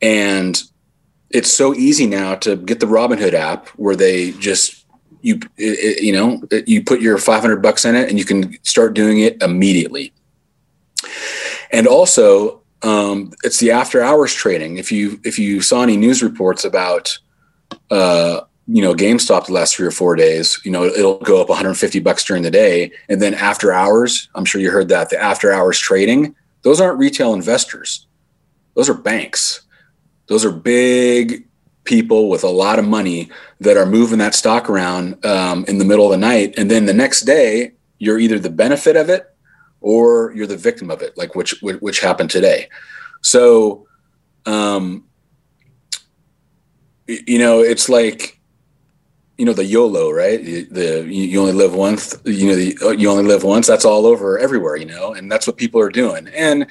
And 0.01 0.59
it's 1.29 1.55
so 1.55 1.75
easy 1.75 2.07
now 2.07 2.33
to 2.37 2.55
get 2.55 2.79
the 2.79 2.87
Robinhood 2.87 3.33
app 3.33 3.67
where 3.75 3.95
they 3.95 4.31
just 4.31 4.83
you 5.21 5.39
it, 5.57 6.01
you 6.01 6.11
know 6.11 6.41
you 6.65 6.83
put 6.83 7.01
your 7.01 7.19
500 7.19 7.61
bucks 7.61 7.85
in 7.85 7.95
it 7.95 8.09
and 8.09 8.17
you 8.17 8.25
can 8.25 8.57
start 8.63 8.95
doing 8.95 9.19
it 9.19 9.43
immediately. 9.43 10.11
And 11.71 11.85
also, 11.85 12.63
um, 12.81 13.33
it's 13.43 13.59
the 13.59 13.69
after 13.69 14.01
hours 14.01 14.33
trading. 14.33 14.77
If 14.77 14.91
you 14.91 15.19
if 15.23 15.37
you 15.37 15.61
saw 15.61 15.83
any 15.83 15.97
news 15.97 16.23
reports 16.23 16.65
about 16.65 17.15
uh, 17.91 18.41
you 18.67 18.81
know 18.81 18.93
GameStop 18.93 19.45
the 19.45 19.53
last 19.53 19.75
three 19.75 19.87
or 19.87 19.91
four 19.91 20.15
days, 20.15 20.59
you 20.63 20.71
know 20.71 20.83
it'll 20.83 21.19
go 21.19 21.41
up 21.41 21.49
150 21.49 21.99
bucks 21.99 22.23
during 22.23 22.43
the 22.43 22.51
day, 22.51 22.91
and 23.09 23.21
then 23.21 23.33
after 23.33 23.71
hours, 23.71 24.29
I'm 24.35 24.45
sure 24.45 24.61
you 24.61 24.71
heard 24.71 24.89
that 24.89 25.09
the 25.09 25.21
after 25.21 25.51
hours 25.51 25.79
trading. 25.79 26.35
Those 26.63 26.81
aren't 26.81 26.99
retail 26.99 27.33
investors; 27.33 28.07
those 28.75 28.89
are 28.89 28.93
banks. 28.93 29.61
Those 30.27 30.43
are 30.43 30.51
big 30.51 31.47
people 31.85 32.29
with 32.29 32.43
a 32.43 32.49
lot 32.49 32.79
of 32.79 32.85
money 32.85 33.29
that 33.61 33.77
are 33.77 33.85
moving 33.85 34.19
that 34.19 34.35
stock 34.35 34.69
around 34.69 35.25
um, 35.25 35.63
in 35.69 35.77
the 35.77 35.85
middle 35.85 36.05
of 36.05 36.11
the 36.11 36.17
night, 36.17 36.53
and 36.57 36.69
then 36.69 36.85
the 36.85 36.93
next 36.93 37.21
day 37.21 37.71
you're 37.99 38.19
either 38.19 38.37
the 38.37 38.49
benefit 38.49 38.95
of 38.95 39.09
it 39.09 39.33
or 39.81 40.33
you're 40.35 40.47
the 40.47 40.57
victim 40.57 40.91
of 40.91 41.01
it, 41.01 41.17
like 41.17 41.35
which 41.35 41.55
which, 41.61 41.77
which 41.77 41.99
happened 41.99 42.29
today. 42.29 42.69
So, 43.21 43.87
um, 44.45 45.05
you 47.07 47.39
know, 47.39 47.61
it's 47.61 47.89
like, 47.89 48.36
you 49.37 49.45
know, 49.45 49.53
the 49.53 49.65
YOLO, 49.65 50.11
right? 50.11 50.43
The 50.43 51.05
you 51.07 51.39
only 51.39 51.53
live 51.53 51.75
once. 51.75 52.15
You 52.25 52.47
know, 52.47 52.55
the 52.55 52.77
uh, 52.81 52.89
you 52.89 53.09
only 53.09 53.23
live 53.23 53.43
once. 53.43 53.67
That's 53.67 53.85
all 53.85 54.05
over 54.05 54.39
everywhere, 54.39 54.75
you 54.75 54.85
know, 54.85 55.13
and 55.13 55.31
that's 55.31 55.45
what 55.45 55.57
people 55.57 55.79
are 55.79 55.89
doing. 55.89 56.27
And 56.29 56.65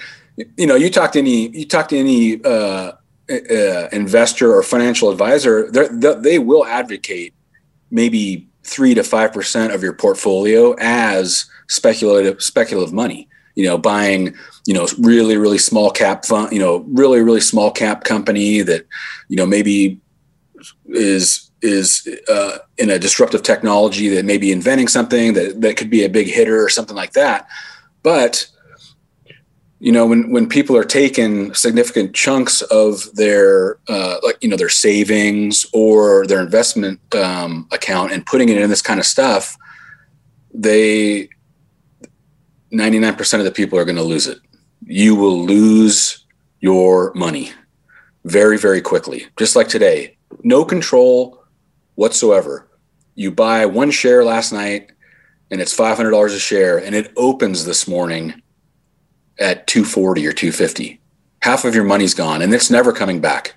you 0.56 0.66
know, 0.66 0.75
you 0.75 0.90
talk 0.90 1.12
to 1.12 1.20
any 1.20 1.49
you 1.56 1.66
talk 1.66 1.88
to 1.88 1.99
any 1.99 2.42
uh, 2.44 2.92
uh, 3.30 3.88
investor 3.92 4.54
or 4.54 4.62
financial 4.62 5.11
advisor, 5.11 5.70
they 5.70 6.38
will 6.38 6.66
advocate 6.66 7.35
maybe 7.90 8.49
three 8.64 8.94
to 8.94 9.04
five 9.04 9.32
percent 9.32 9.73
of 9.73 9.82
your 9.82 9.92
portfolio 9.92 10.75
as 10.78 11.46
speculative 11.68 12.42
speculative 12.42 12.92
money. 12.92 13.28
You 13.54 13.64
know, 13.64 13.78
buying 13.78 14.35
you 14.66 14.75
know 14.75 14.88
really 14.99 15.37
really 15.37 15.58
small 15.58 15.92
cap 15.92 16.25
fund, 16.25 16.52
you 16.52 16.58
know, 16.58 16.78
really 16.88 17.20
really 17.20 17.40
small 17.40 17.70
cap 17.70 18.02
company 18.02 18.61
that 18.62 18.87
you 19.28 19.37
know 19.37 19.46
maybe 19.46 20.00
is 20.87 21.45
is 21.62 22.08
uh, 22.28 22.58
in 22.78 22.90
a 22.90 22.98
disruptive 22.98 23.42
technology 23.42 24.08
that 24.08 24.25
may 24.25 24.38
be 24.38 24.52
inventing 24.52 24.88
something 24.88 25.32
that 25.34 25.60
that 25.60 25.76
could 25.76 25.90
be 25.90 26.04
a 26.04 26.08
big 26.08 26.26
hitter 26.26 26.62
or 26.62 26.68
something 26.68 26.96
like 26.96 27.12
that. 27.12 27.48
But 28.02 28.46
you 29.78 29.92
know 29.92 30.06
when 30.06 30.30
when 30.30 30.48
people 30.48 30.76
are 30.76 30.84
taking 30.84 31.52
significant 31.54 32.14
chunks 32.14 32.62
of 32.62 33.14
their 33.14 33.78
uh, 33.88 34.16
like 34.22 34.38
you 34.40 34.48
know 34.48 34.56
their 34.56 34.68
savings 34.68 35.66
or 35.72 36.26
their 36.26 36.40
investment 36.40 37.00
um, 37.14 37.68
account 37.72 38.12
and 38.12 38.25
putting 38.25 38.48
it 38.48 38.56
in 38.56 38.70
this 38.70 38.82
kind 38.82 39.00
of 39.00 39.06
stuff 39.06 39.56
they 40.54 41.28
99% 42.72 43.38
of 43.38 43.44
the 43.44 43.50
people 43.50 43.78
are 43.78 43.84
going 43.84 43.96
to 43.96 44.02
lose 44.02 44.26
it 44.26 44.38
you 44.84 45.14
will 45.14 45.44
lose 45.44 46.25
your 46.60 47.12
money 47.14 47.52
very 48.25 48.56
very 48.58 48.80
quickly 48.80 49.26
just 49.38 49.56
like 49.56 49.68
today 49.68 50.16
no 50.42 50.64
control 50.64 51.44
whatsoever 51.96 52.68
you 53.14 53.30
buy 53.30 53.66
one 53.66 53.90
share 53.90 54.24
last 54.24 54.52
night 54.52 54.92
and 55.50 55.60
it's 55.60 55.76
$500 55.76 56.26
a 56.26 56.38
share 56.38 56.78
and 56.78 56.94
it 56.94 57.12
opens 57.16 57.64
this 57.64 57.88
morning 57.88 58.40
at 59.38 59.66
240 59.66 60.26
or 60.26 60.32
250 60.32 61.00
half 61.42 61.64
of 61.64 61.74
your 61.74 61.84
money's 61.84 62.14
gone 62.14 62.40
and 62.40 62.54
it's 62.54 62.70
never 62.70 62.92
coming 62.92 63.20
back 63.20 63.54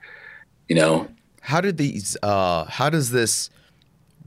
you 0.67 0.75
know 0.75 1.07
How 1.41 1.61
did 1.61 1.77
these? 1.77 2.15
Uh, 2.21 2.65
how 2.65 2.89
does 2.89 3.09
this 3.09 3.49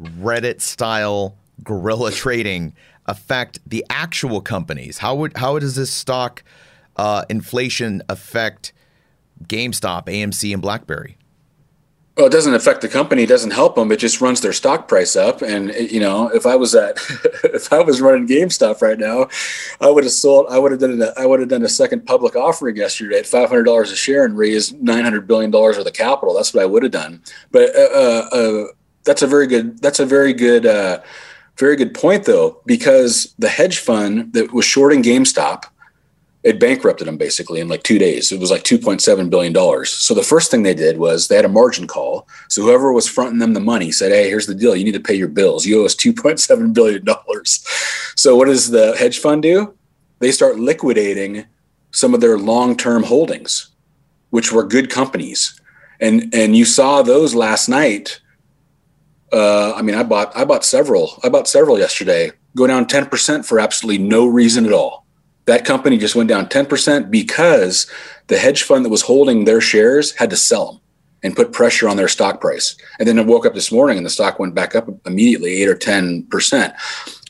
Reddit 0.01 0.61
style 0.61 1.37
guerrilla 1.63 2.11
trading 2.25 2.75
affect 3.07 3.61
the 3.67 3.85
actual 3.89 4.41
companies? 4.41 4.99
How 4.99 5.15
would 5.15 5.37
how 5.37 5.59
does 5.59 5.77
this 5.77 5.91
stock 5.91 6.43
uh, 6.97 7.25
inflation 7.31 8.03
affect 8.09 8.73
GameStop, 9.45 10.07
AMC, 10.07 10.53
and 10.53 10.61
BlackBerry? 10.61 11.17
Well 12.17 12.27
it 12.27 12.33
doesn't 12.33 12.55
affect 12.55 12.81
the 12.83 12.89
company 12.89 13.23
it 13.23 13.29
doesn't 13.29 13.53
help 13.53 13.75
them 13.75 13.91
it 13.91 13.99
just 13.99 14.21
runs 14.21 14.41
their 14.41 14.53
stock 14.53 14.87
price 14.87 15.17
up 15.17 15.41
and 15.43 15.73
you 15.75 16.01
know 16.01 16.29
if 16.29 16.45
i 16.47 16.55
was 16.55 16.75
at 16.75 16.97
if 17.45 17.73
i 17.73 17.81
was 17.81 18.01
running 18.01 18.27
gamestop 18.27 18.83
right 18.83 18.99
now 18.99 19.27
i 19.81 19.91
would 19.91 20.05
have 20.05 20.13
sold 20.13 20.47
i 20.51 20.59
would 20.59 20.73
have 20.73 20.81
done 20.81 21.01
a, 21.01 21.13
i 21.21 21.25
would 21.25 21.41
have 21.41 21.49
done 21.49 21.63
a 21.63 21.69
second 21.69 22.05
public 22.07 22.37
offering 22.37 22.77
yesterday 22.77 23.19
at 23.19 23.25
$500 23.25 23.83
a 23.83 23.97
share 23.97 24.25
and 24.25 24.37
raised 24.37 24.81
900 24.83 25.27
billion 25.27 25.51
dollars 25.51 25.77
worth 25.77 25.87
of 25.87 25.93
capital 25.95 26.35
that's 26.35 26.53
what 26.53 26.63
i 26.63 26.67
would 26.67 26.83
have 26.83 26.93
done. 26.93 27.23
But 27.51 27.75
uh, 27.75 28.29
uh, 28.33 28.65
that's 29.05 29.23
a 29.23 29.27
very 29.27 29.47
good 29.47 29.81
that's 29.81 30.01
a 30.01 30.07
very 30.07 30.33
good 30.33 30.67
uh, 30.67 31.01
very 31.57 31.77
good 31.77 31.95
point 31.95 32.25
though 32.25 32.61
because 32.67 33.35
the 33.39 33.49
hedge 33.49 33.79
fund 33.79 34.33
that 34.33 34.53
was 34.53 34.65
shorting 34.65 35.03
gamestop 35.03 35.65
it 36.43 36.59
bankrupted 36.59 37.07
them 37.07 37.17
basically 37.17 37.61
in 37.61 37.69
like 37.69 37.85
two 37.85 37.99
days. 37.99 38.33
It 38.33 38.41
was 38.41 38.51
like 38.51 38.65
$2.7 38.65 39.31
billion. 39.31 39.85
So 39.85 40.15
the 40.15 40.23
first 40.23 40.51
thing 40.51 40.63
they 40.63 40.75
did 40.75 40.99
was 40.99 41.29
they 41.29 41.37
had 41.37 41.45
a 41.45 41.49
margin 41.49 41.87
call. 41.87 42.27
So 42.49 42.63
whoever 42.63 42.93
was 42.93 43.09
fronting 43.09 43.39
them 43.39 43.55
the 43.55 43.61
money 43.61 43.93
said, 43.93 44.11
Hey, 44.11 44.29
here's 44.29 44.47
the 44.47 44.55
deal. 44.55 44.75
You 44.75 44.85
need 44.85 44.93
to 44.93 45.01
pay 45.01 45.15
your 45.15 45.29
bills. 45.29 45.65
You 45.65 45.83
owe 45.83 45.85
us 45.85 45.95
$2.7 45.95 46.75
billion. 46.75 47.07
So 48.17 48.37
what 48.37 48.47
does 48.47 48.71
the 48.71 48.97
hedge 48.97 49.21
fund 49.21 49.43
do? 49.43 49.75
They 50.19 50.33
start 50.33 50.59
liquidating 50.59 51.47
some 51.93 52.15
of 52.15 52.21
their 52.21 52.39
long-term 52.39 53.05
holdings, 53.05 53.69
which 54.31 54.51
were 54.53 54.65
good 54.65 54.91
companies. 54.91 55.61
And, 56.01 56.35
and 56.35 56.57
you 56.57 56.65
saw 56.65 57.03
those 57.03 57.35
last 57.35 57.69
night. 57.69 58.21
Uh, 59.33 59.75
I 59.75 59.83
mean, 59.83 59.95
I 59.95 60.03
bought, 60.03 60.37
I 60.37 60.45
bought 60.45 60.65
several, 60.65 61.19
I 61.23 61.29
bought 61.29 61.49
several 61.49 61.79
yesterday, 61.79 62.33
go 62.57 62.67
down 62.67 62.87
10% 62.87 63.47
for 63.47 63.61
absolutely 63.61 64.05
no 64.05 64.27
reason 64.27 64.67
at 64.67 64.73
all 64.73 65.02
that 65.47 65.65
company 65.65 65.99
just 65.99 66.15
went 66.15 66.29
down 66.29 66.47
10% 66.47 67.11
because 67.11 67.91
the 68.29 68.39
hedge 68.39 68.63
fund 68.63 68.85
that 68.85 68.91
was 68.91 69.03
holding 69.03 69.45
their 69.45 69.61
shares 69.61 70.13
had 70.13 70.31
to 70.31 70.37
sell 70.37 70.73
them 70.73 70.81
and 71.25 71.37
put 71.37 71.53
pressure 71.53 71.89
on 71.89 71.97
their 71.97 72.09
stock 72.09 72.41
price. 72.41 72.77
And 72.99 73.07
then 73.07 73.19
I 73.19 73.23
woke 73.23 73.47
up 73.47 73.55
this 73.55 73.73
morning 73.73 73.97
and 73.97 74.07
the 74.07 74.11
stock 74.11 74.39
went 74.39 74.55
back 74.55 74.75
up 74.75 74.89
immediately 75.07 75.63
8 75.63 75.69
or 75.69 75.77
10%. 75.77 76.75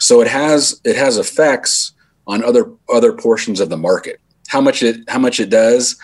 So 0.00 0.20
it 0.20 0.28
has 0.28 0.80
it 0.84 0.96
has 0.96 1.18
effects 1.18 1.92
on 2.26 2.44
other 2.44 2.70
other 2.92 3.12
portions 3.12 3.60
of 3.60 3.68
the 3.70 3.76
market. 3.76 4.20
How 4.48 4.60
much 4.60 4.82
it 4.82 5.08
how 5.08 5.18
much 5.18 5.40
it 5.40 5.50
does 5.50 5.96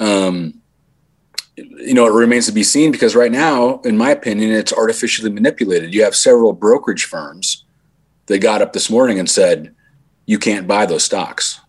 um, 0.00 0.62
you 1.56 1.94
know, 1.94 2.06
it 2.06 2.12
remains 2.12 2.46
to 2.46 2.52
be 2.52 2.62
seen 2.62 2.90
because 2.90 3.14
right 3.14 3.30
now, 3.30 3.80
in 3.80 3.96
my 3.96 4.10
opinion, 4.10 4.50
it's 4.52 4.72
artificially 4.72 5.30
manipulated. 5.30 5.94
You 5.94 6.02
have 6.04 6.16
several 6.16 6.52
brokerage 6.52 7.04
firms 7.04 7.64
that 8.26 8.38
got 8.38 8.62
up 8.62 8.72
this 8.72 8.88
morning 8.88 9.18
and 9.18 9.30
said, 9.30 9.74
you 10.26 10.38
can't 10.38 10.68
buy 10.68 10.86
those 10.86 11.04
stocks. 11.04 11.60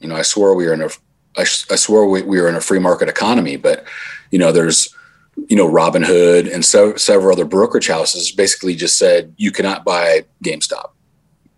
You 0.00 0.08
know, 0.08 0.16
I 0.16 0.22
swore 0.22 0.54
we 0.54 0.66
were 0.66 0.72
in 0.72 0.82
a, 0.82 0.90
I, 1.36 1.42
I 1.42 1.76
swore 1.76 2.08
we, 2.08 2.22
we 2.22 2.40
were 2.40 2.48
in 2.48 2.56
a 2.56 2.60
free 2.60 2.78
market 2.78 3.08
economy, 3.08 3.56
but 3.56 3.86
you 4.30 4.38
know, 4.38 4.52
there's, 4.52 4.94
you 5.48 5.56
know, 5.56 5.68
Robinhood 5.68 6.52
and 6.52 6.64
so, 6.64 6.96
several 6.96 7.32
other 7.32 7.44
brokerage 7.44 7.88
houses 7.88 8.32
basically 8.32 8.74
just 8.74 8.98
said 8.98 9.32
you 9.36 9.50
cannot 9.50 9.84
buy 9.84 10.24
GameStop. 10.44 10.90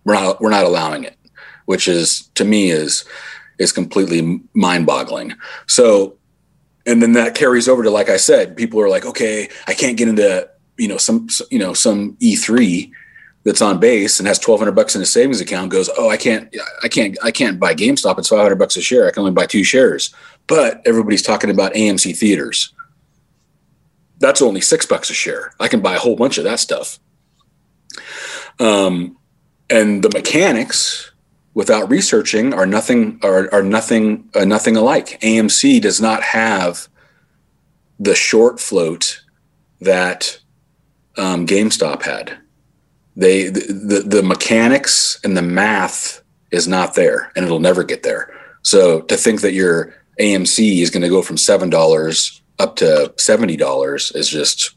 We're 0.05 0.15
not, 0.15 0.41
we're 0.41 0.51
not 0.51 0.65
allowing 0.65 1.05
it, 1.05 1.17
which 1.65 1.89
is 1.89 2.29
to 2.35 2.45
me 2.45 2.71
is, 2.71 3.05
is 3.59 3.73
completely 3.73 4.41
mind 4.53 4.87
boggling. 4.87 5.35
So, 5.67 6.17
and 6.87 7.03
then 7.03 7.15
that 7.15 7.35
carries 7.35 7.69
over 7.69 7.83
to, 7.83 7.91
like 7.91 8.11
I 8.11 8.19
said, 8.19 8.57
people 8.57 8.81
are 8.81 8.89
like, 8.89 9.07
okay, 9.07 9.49
I 9.67 9.75
can't 9.75 9.97
get 9.97 10.09
into, 10.09 10.49
you 10.77 10.89
know, 10.89 10.99
some, 10.99 11.29
you 11.51 11.59
know, 11.59 11.73
some 11.73 12.17
E3 12.17 12.91
that's 13.45 13.63
on 13.63 13.79
base 13.79 14.19
and 14.19 14.27
has 14.27 14.39
1200 14.39 14.73
bucks 14.73 14.97
in 14.97 15.03
a 15.03 15.07
savings 15.07 15.41
account 15.41 15.71
goes, 15.71 15.91
oh, 15.99 16.09
I 16.09 16.17
can't, 16.17 16.55
I 16.83 16.89
can't, 16.89 17.17
I 17.23 17.31
can't 17.31 17.61
buy 17.61 17.75
GameStop. 17.75 18.19
It's 18.19 18.29
500 18.29 18.57
bucks 18.57 18.77
a 18.77 18.83
share. 18.83 19.07
I 19.07 19.11
can 19.11 19.21
only 19.21 19.33
buy 19.33 19.47
two 19.47 19.65
shares. 19.65 20.15
But 20.47 20.81
everybody's 20.87 21.23
talking 21.23 21.51
about 21.51 21.75
AMC 21.75 22.17
theaters. 22.17 22.73
That's 24.19 24.41
only 24.41 24.63
six 24.63 24.87
bucks 24.87 25.11
a 25.11 25.15
share. 25.15 25.53
I 25.61 25.69
can 25.69 25.81
buy 25.81 25.95
a 25.95 25.99
whole 25.99 26.17
bunch 26.17 26.39
of 26.39 26.45
that 26.45 26.59
stuff. 26.59 26.99
Um, 28.59 29.19
and 29.69 30.03
the 30.03 30.11
mechanics 30.11 31.13
without 31.53 31.91
researching 31.91 32.55
are 32.55 32.67
nothing 32.67 33.19
are, 33.23 33.53
are 33.53 33.63
nothing 33.63 34.29
uh, 34.35 34.45
nothing 34.45 34.77
alike. 34.77 35.21
AMC 35.21 35.81
does 35.81 36.01
not 36.01 36.23
have 36.23 36.89
the 37.99 38.15
short 38.15 38.61
float 38.61 39.23
that 39.81 40.39
um, 41.17 41.47
GameStop 41.47 42.03
had. 42.03 42.39
They 43.17 43.49
the, 43.49 43.61
the 43.73 44.01
the 44.17 44.23
mechanics 44.23 45.21
and 45.23 45.37
the 45.37 45.43
math 45.43 46.23
is 46.51 46.67
not 46.67 46.95
there, 46.95 47.31
and 47.37 47.45
it'll 47.45 47.61
never 47.61 47.85
get 47.85 48.03
there. 48.03 48.33
So 48.63 49.03
to 49.03 49.17
think 49.17 49.41
that 49.43 49.53
your 49.53 49.95
AMC 50.21 50.81
is 50.81 50.91
going 50.91 51.03
to 51.03 51.09
go 51.09 51.23
from 51.23 51.37
seven 51.37 51.71
dollars 51.71 52.43
up 52.59 52.77
to 52.77 53.13
seventy 53.19 53.57
dollars 53.57 54.11
is 54.13 54.29
just 54.29 54.75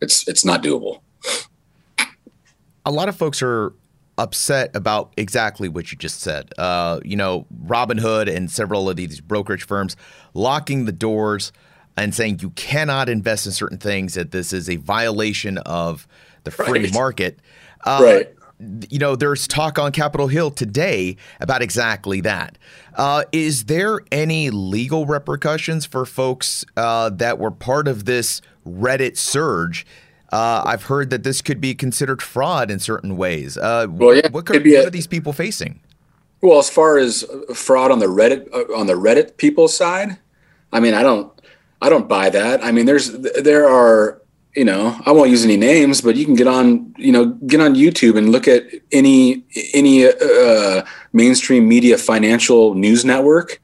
it's 0.00 0.26
it's 0.28 0.44
not 0.44 0.62
doable. 0.62 1.00
A 2.84 2.90
lot 2.90 3.08
of 3.08 3.16
folks 3.16 3.42
are 3.42 3.72
upset 4.16 4.74
about 4.74 5.12
exactly 5.16 5.68
what 5.68 5.92
you 5.92 5.98
just 5.98 6.20
said. 6.20 6.50
Uh, 6.58 6.98
you 7.04 7.16
know, 7.16 7.46
Robinhood 7.64 8.34
and 8.34 8.50
several 8.50 8.88
of 8.90 8.96
these 8.96 9.20
brokerage 9.20 9.64
firms 9.64 9.94
locking 10.34 10.86
the 10.86 10.92
doors 10.92 11.52
and 11.96 12.14
saying 12.14 12.38
you 12.40 12.50
cannot 12.50 13.08
invest 13.08 13.46
in 13.46 13.52
certain 13.52 13.78
things, 13.78 14.14
that 14.14 14.30
this 14.30 14.52
is 14.52 14.68
a 14.70 14.76
violation 14.76 15.58
of 15.58 16.06
the 16.44 16.50
free 16.50 16.82
Right. 16.84 16.94
market. 16.94 17.38
Uh, 17.88 18.02
Right. 18.02 18.34
You 18.90 18.98
know, 18.98 19.14
there's 19.14 19.46
talk 19.46 19.78
on 19.78 19.92
Capitol 19.92 20.26
Hill 20.26 20.50
today 20.50 21.16
about 21.38 21.62
exactly 21.62 22.20
that. 22.22 22.58
Uh, 22.96 23.22
is 23.30 23.66
there 23.66 24.00
any 24.10 24.50
legal 24.50 25.06
repercussions 25.06 25.86
for 25.86 26.04
folks 26.04 26.64
uh, 26.76 27.10
that 27.10 27.38
were 27.38 27.52
part 27.52 27.86
of 27.86 28.04
this 28.04 28.42
Reddit 28.66 29.16
surge? 29.16 29.86
Uh, 30.32 30.62
I've 30.66 30.82
heard 30.82 31.10
that 31.10 31.22
this 31.22 31.40
could 31.40 31.60
be 31.60 31.72
considered 31.72 32.20
fraud 32.20 32.68
in 32.68 32.80
certain 32.80 33.16
ways. 33.16 33.56
Uh, 33.56 33.86
Well, 33.88 34.16
yeah, 34.16 34.28
what, 34.32 34.44
could, 34.44 34.54
could 34.54 34.62
be 34.64 34.72
what 34.74 34.84
a- 34.84 34.86
are 34.88 34.90
these 34.90 35.06
people 35.06 35.32
facing? 35.32 35.78
Well, 36.40 36.58
as 36.58 36.68
far 36.68 36.98
as 36.98 37.24
fraud 37.54 37.92
on 37.92 38.00
the 38.00 38.06
Reddit 38.06 38.52
uh, 38.52 38.76
on 38.76 38.88
the 38.88 38.94
Reddit 38.94 39.36
people's 39.36 39.72
side, 39.74 40.18
I 40.72 40.80
mean, 40.80 40.94
I 40.94 41.02
don't, 41.04 41.32
I 41.80 41.88
don't 41.88 42.08
buy 42.08 42.28
that. 42.30 42.64
I 42.64 42.72
mean, 42.72 42.86
there's 42.86 43.10
there 43.12 43.68
are, 43.68 44.20
you 44.54 44.64
know, 44.64 44.98
I 45.04 45.12
won't 45.12 45.30
use 45.30 45.44
any 45.44 45.56
names, 45.56 46.00
but 46.00 46.16
you 46.16 46.24
can 46.24 46.34
get 46.34 46.46
on, 46.46 46.94
you 46.96 47.12
know, 47.12 47.26
get 47.26 47.60
on 47.60 47.74
YouTube 47.74 48.16
and 48.16 48.30
look 48.30 48.48
at 48.48 48.64
any 48.92 49.44
any 49.74 50.06
uh, 50.06 50.84
mainstream 51.12 51.68
media 51.68 51.98
financial 51.98 52.74
news 52.74 53.04
network. 53.04 53.60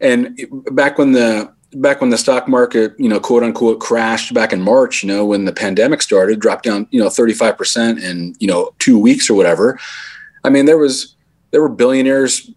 And 0.00 0.38
back 0.72 0.98
when 0.98 1.12
the 1.12 1.52
back 1.74 2.00
when 2.00 2.10
the 2.10 2.18
stock 2.18 2.48
market, 2.48 2.94
you 2.98 3.08
know, 3.08 3.20
quote 3.20 3.42
unquote 3.42 3.80
crashed 3.80 4.32
back 4.34 4.52
in 4.52 4.60
March, 4.60 5.02
you 5.02 5.08
know, 5.08 5.24
when 5.24 5.44
the 5.44 5.52
pandemic 5.52 6.02
started, 6.02 6.40
dropped 6.40 6.64
down, 6.64 6.86
you 6.90 7.00
know, 7.00 7.08
35% 7.08 8.02
in, 8.02 8.34
you 8.38 8.46
know, 8.46 8.72
2 8.78 8.98
weeks 8.98 9.28
or 9.28 9.34
whatever. 9.34 9.78
I 10.44 10.50
mean, 10.50 10.66
there 10.66 10.78
was 10.78 11.14
there 11.50 11.62
were 11.62 11.68
billionaires 11.68 12.50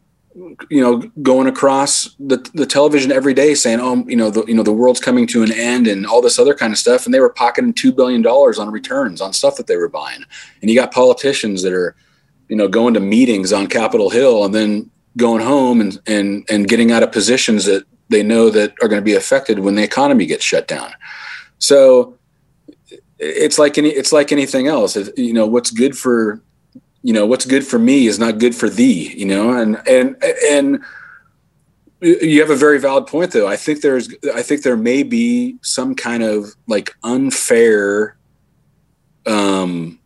you 0.70 0.82
know 0.82 1.00
going 1.22 1.48
across 1.48 2.15
the, 2.20 2.38
the 2.53 2.65
television 2.65 3.12
every 3.12 3.34
day 3.34 3.56
saying 3.56 3.79
oh 3.79 4.06
you 4.08 4.15
know 4.15 4.29
the 4.29 4.46
you 4.46 4.53
know 4.53 4.63
the 4.63 4.72
world's 4.72 5.00
coming 5.00 5.25
to 5.25 5.41
an 5.41 5.51
end 5.51 5.88
and 5.88 6.06
all 6.06 6.22
this 6.22 6.38
other 6.38 6.53
kind 6.53 6.72
of 6.72 6.79
stuff. 6.79 7.06
And 7.06 7.13
they 7.13 7.20
were 7.20 7.29
pocketing 7.29 7.74
2 7.74 7.91
billion 7.91 8.22
dollars 8.22 8.60
on 8.60 8.70
returns 8.72 9.22
on 9.22 9.34
stuff 9.34 9.58
that 9.58 9.67
they 9.67 9.77
were 9.77 9.89
buying. 9.89 10.24
And 10.62 10.69
you 10.69 10.76
got 10.76 10.93
politicians 10.93 11.63
that 11.63 11.73
are 11.73 11.95
you 12.50 12.56
know 12.56 12.67
going 12.67 12.93
to 12.93 13.00
meetings 13.00 13.52
on 13.52 13.67
Capitol 13.67 14.10
Hill 14.10 14.45
and 14.45 14.54
then 14.54 14.89
going 15.15 15.43
home 15.43 15.82
and 15.82 16.00
and 16.06 16.45
and 16.50 16.67
getting 16.67 16.91
out 16.91 17.04
of 17.04 17.12
positions 17.12 17.65
that 17.65 17.86
they 18.10 18.23
know 18.23 18.50
that 18.50 18.73
are 18.82 18.88
going 18.88 19.02
to 19.02 19.06
be 19.06 19.15
affected 19.15 19.60
when 19.60 19.76
the 19.76 19.84
economy 19.84 20.26
gets 20.26 20.45
shut 20.45 20.67
down. 20.67 20.91
So 21.60 22.17
it's 23.19 23.58
like 23.58 23.78
any 23.78 23.89
it's 23.89 24.12
like 24.12 24.32
anything 24.32 24.67
else. 24.67 24.95
You 25.17 25.34
know 25.34 25.47
what's 25.47 25.71
good 25.71 25.97
for 25.97 26.41
you 27.08 27.13
know 27.13 27.26
what's 27.26 27.46
good 27.46 27.65
for 27.65 27.80
me 27.80 28.06
is 28.06 28.20
not 28.20 28.38
good 28.38 28.54
for 28.54 28.70
thee 28.70 29.13
you 29.15 29.26
know? 29.26 29.54
And 29.58 29.82
and 29.88 30.22
and 30.52 30.84
you 32.02 32.41
have 32.41 32.50
a 32.50 32.56
very 32.56 32.80
valid 32.80 33.08
point 33.08 33.32
though. 33.32 33.48
I 33.48 33.56
think 33.56 33.82
there's 33.82 34.13
i 34.36 34.41
think 34.41 34.63
there 34.63 34.76
may 34.76 35.04
be 35.04 35.58
some 35.62 35.96
kind 35.96 36.22
of 36.22 36.54
like 36.67 36.93
unfair 37.04 38.17
um 39.26 40.00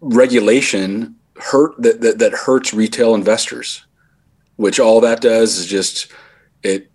regulation 0.00 1.14
hurt 1.36 1.80
that, 1.80 2.00
that 2.00 2.18
that 2.18 2.32
hurts 2.32 2.74
retail 2.74 3.14
investors 3.14 3.86
which 4.56 4.80
all 4.80 5.00
that 5.00 5.20
does 5.20 5.56
is 5.56 5.66
just 5.66 6.12
it 6.64 6.90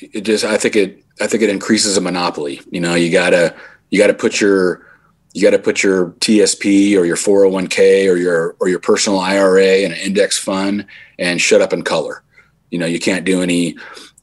it 0.00 0.20
just 0.20 0.44
i 0.44 0.56
think 0.56 0.76
it 0.76 1.04
i 1.20 1.26
think 1.26 1.42
it 1.42 1.50
increases 1.50 1.96
a 1.96 2.00
monopoly. 2.00 2.60
You 2.70 2.80
know 2.80 2.94
you 2.94 3.10
gotta 3.10 3.52
you 3.90 3.98
gotta 3.98 4.14
put 4.14 4.40
your 4.40 4.86
you 5.32 5.42
got 5.42 5.50
to 5.50 5.58
put 5.58 5.82
your 5.82 6.10
TSP 6.20 6.96
or 6.98 7.04
your 7.04 7.16
401k 7.16 8.10
or 8.10 8.16
your 8.16 8.56
or 8.60 8.68
your 8.68 8.80
personal 8.80 9.20
IRA 9.20 9.78
in 9.78 9.92
an 9.92 9.98
index 9.98 10.38
fund 10.38 10.86
and 11.18 11.40
shut 11.40 11.60
up 11.60 11.72
and 11.72 11.84
color. 11.84 12.22
You 12.70 12.78
know, 12.78 12.86
you 12.86 12.98
can't 12.98 13.24
do 13.24 13.42
any 13.42 13.76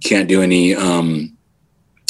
can't 0.03 0.27
do 0.27 0.41
any 0.41 0.75
um, 0.75 1.37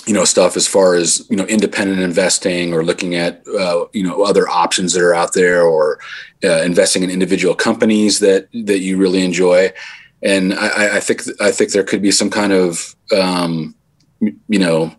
you 0.08 0.14
know 0.14 0.26
stuff 0.26 0.56
as 0.56 0.68
far 0.68 0.96
as 0.96 1.28
you 1.30 1.36
know 1.36 1.46
independent 1.46 2.00
investing 2.00 2.74
or 2.74 2.84
looking 2.84 3.14
at 3.16 3.44
uh, 3.60 3.86
you 3.94 4.04
know 4.04 4.24
other 4.24 4.48
options 4.48 4.94
that 4.94 5.04
are 5.04 5.14
out 5.14 5.34
there 5.34 5.64
or 5.64 6.00
uh, 6.44 6.62
investing 6.64 7.04
in 7.04 7.10
individual 7.10 7.54
companies 7.54 8.20
that 8.20 8.48
that 8.66 8.80
you 8.80 8.98
really 8.98 9.24
enjoy. 9.24 9.72
And 10.24 10.56
I, 10.56 10.98
I 10.98 11.00
think 11.00 11.22
I 11.40 11.52
think 11.52 11.72
there 11.72 11.84
could 11.84 12.02
be 12.02 12.12
some 12.12 12.32
kind 12.32 12.52
of 12.52 12.96
um, 13.16 13.76
you 14.20 14.60
know 14.60 14.96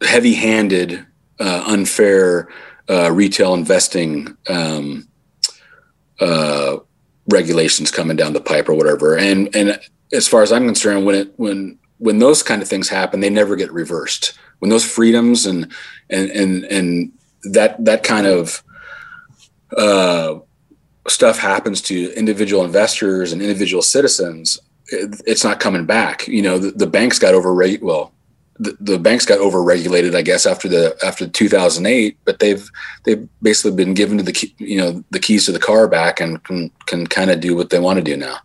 heavy-handed, 0.00 1.04
uh, 1.40 1.64
unfair 1.66 2.48
uh, 2.88 3.10
retail 3.12 3.54
investing 3.54 4.36
um, 4.48 5.08
uh, 6.20 6.76
regulations 7.28 7.90
coming 7.90 8.16
down 8.16 8.32
the 8.32 8.40
pipe 8.40 8.68
or 8.68 8.74
whatever. 8.74 9.16
And 9.16 9.54
and 9.54 9.80
as 10.12 10.26
far 10.26 10.42
as 10.42 10.52
I'm 10.52 10.66
concerned, 10.66 11.06
when 11.06 11.14
it 11.14 11.32
when 11.36 11.78
when 11.98 12.18
those 12.18 12.42
kind 12.42 12.62
of 12.62 12.68
things 12.68 12.88
happen, 12.88 13.20
they 13.20 13.30
never 13.30 13.56
get 13.56 13.72
reversed. 13.72 14.38
When 14.60 14.70
those 14.70 14.84
freedoms 14.84 15.46
and 15.46 15.72
and 16.10 16.30
and 16.30 16.64
and 16.64 17.12
that 17.44 17.84
that 17.84 18.02
kind 18.02 18.26
of 18.26 18.62
uh, 19.76 20.38
stuff 21.06 21.38
happens 21.38 21.82
to 21.82 22.12
individual 22.16 22.64
investors 22.64 23.32
and 23.32 23.42
individual 23.42 23.82
citizens, 23.82 24.58
it, 24.86 25.20
it's 25.26 25.44
not 25.44 25.60
coming 25.60 25.86
back. 25.86 26.26
You 26.26 26.42
know, 26.42 26.58
the, 26.58 26.70
the 26.70 26.86
banks 26.86 27.18
got 27.18 27.34
overrate. 27.34 27.82
Well, 27.82 28.12
the, 28.58 28.98
banks 28.98 29.24
got 29.24 29.38
overregulated, 29.38 30.14
I 30.14 30.22
guess, 30.22 30.46
after 30.46 30.68
the 30.68 30.96
after 31.04 31.28
2008. 31.28 32.18
But 32.24 32.38
they've 32.38 32.68
they've 33.04 33.28
basically 33.42 33.76
been 33.76 33.94
given 33.94 34.18
to 34.18 34.24
the 34.24 34.32
key, 34.32 34.54
you 34.58 34.78
know 34.78 35.04
the 35.10 35.20
keys 35.20 35.46
to 35.46 35.52
the 35.52 35.58
car 35.58 35.88
back 35.88 36.20
and 36.20 36.42
can 36.44 36.70
can 36.86 37.06
kind 37.06 37.30
of 37.30 37.40
do 37.40 37.54
what 37.54 37.70
they 37.70 37.78
want 37.78 37.98
to 37.98 38.04
do 38.04 38.16
now. 38.16 38.38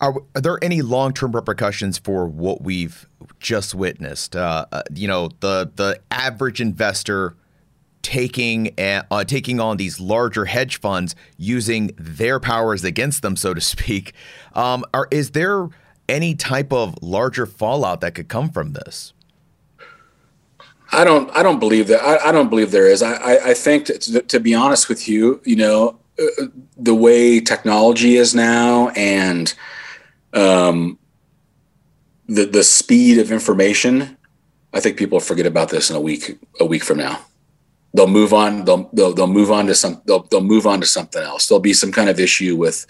Are, 0.00 0.14
are 0.34 0.40
there 0.40 0.58
any 0.62 0.82
long-term 0.82 1.30
repercussions 1.30 1.96
for 1.96 2.26
what 2.26 2.62
we've 2.62 3.06
just 3.38 3.72
witnessed? 3.72 4.34
Uh, 4.34 4.66
uh, 4.72 4.82
you 4.94 5.06
know, 5.06 5.30
the 5.40 5.70
the 5.74 6.00
average 6.10 6.60
investor 6.60 7.36
taking 8.02 8.74
a, 8.78 9.04
uh, 9.10 9.24
taking 9.24 9.60
on 9.60 9.76
these 9.76 10.00
larger 10.00 10.44
hedge 10.44 10.80
funds, 10.80 11.14
using 11.36 11.92
their 11.96 12.40
powers 12.40 12.84
against 12.84 13.22
them, 13.22 13.36
so 13.36 13.54
to 13.54 13.60
speak. 13.60 14.12
Um, 14.54 14.84
are 14.92 15.08
is 15.10 15.30
there 15.30 15.68
any 16.08 16.34
type 16.34 16.72
of 16.72 17.00
larger 17.02 17.46
fallout 17.46 18.00
that 18.00 18.14
could 18.14 18.28
come 18.28 18.50
from 18.50 18.72
this? 18.72 19.12
I 20.92 21.04
don't. 21.04 21.34
I 21.34 21.42
don't 21.42 21.58
believe 21.58 21.88
that. 21.88 22.02
I, 22.02 22.28
I 22.28 22.32
don't 22.32 22.50
believe 22.50 22.70
there 22.70 22.86
is. 22.86 23.02
I. 23.02 23.14
I, 23.14 23.50
I 23.50 23.54
think 23.54 23.86
to, 23.86 24.20
to 24.20 24.40
be 24.40 24.54
honest 24.54 24.90
with 24.90 25.08
you, 25.08 25.40
you 25.44 25.56
know, 25.56 25.98
uh, 26.18 26.46
the 26.76 26.94
way 26.94 27.40
technology 27.40 28.16
is 28.16 28.34
now, 28.34 28.90
and 28.90 29.54
um, 30.34 30.98
the 32.26 32.44
the 32.44 32.62
speed 32.62 33.18
of 33.18 33.32
information. 33.32 34.18
I 34.74 34.80
think 34.80 34.96
people 34.96 35.20
forget 35.20 35.46
about 35.46 35.70
this 35.70 35.90
in 35.90 35.96
a 35.96 36.00
week. 36.00 36.38
A 36.60 36.66
week 36.66 36.84
from 36.84 36.98
now, 36.98 37.24
they'll 37.94 38.06
move 38.06 38.34
on. 38.34 38.66
They'll 38.66 38.90
they'll, 38.92 39.14
they'll 39.14 39.26
move 39.26 39.50
on 39.50 39.66
to 39.68 39.74
some. 39.74 40.02
They'll 40.04 40.24
they'll 40.24 40.42
move 40.42 40.66
on 40.66 40.80
to 40.82 40.86
something 40.86 41.22
else. 41.22 41.48
There'll 41.48 41.60
be 41.60 41.74
some 41.74 41.92
kind 41.92 42.10
of 42.10 42.20
issue 42.20 42.54
with. 42.56 42.86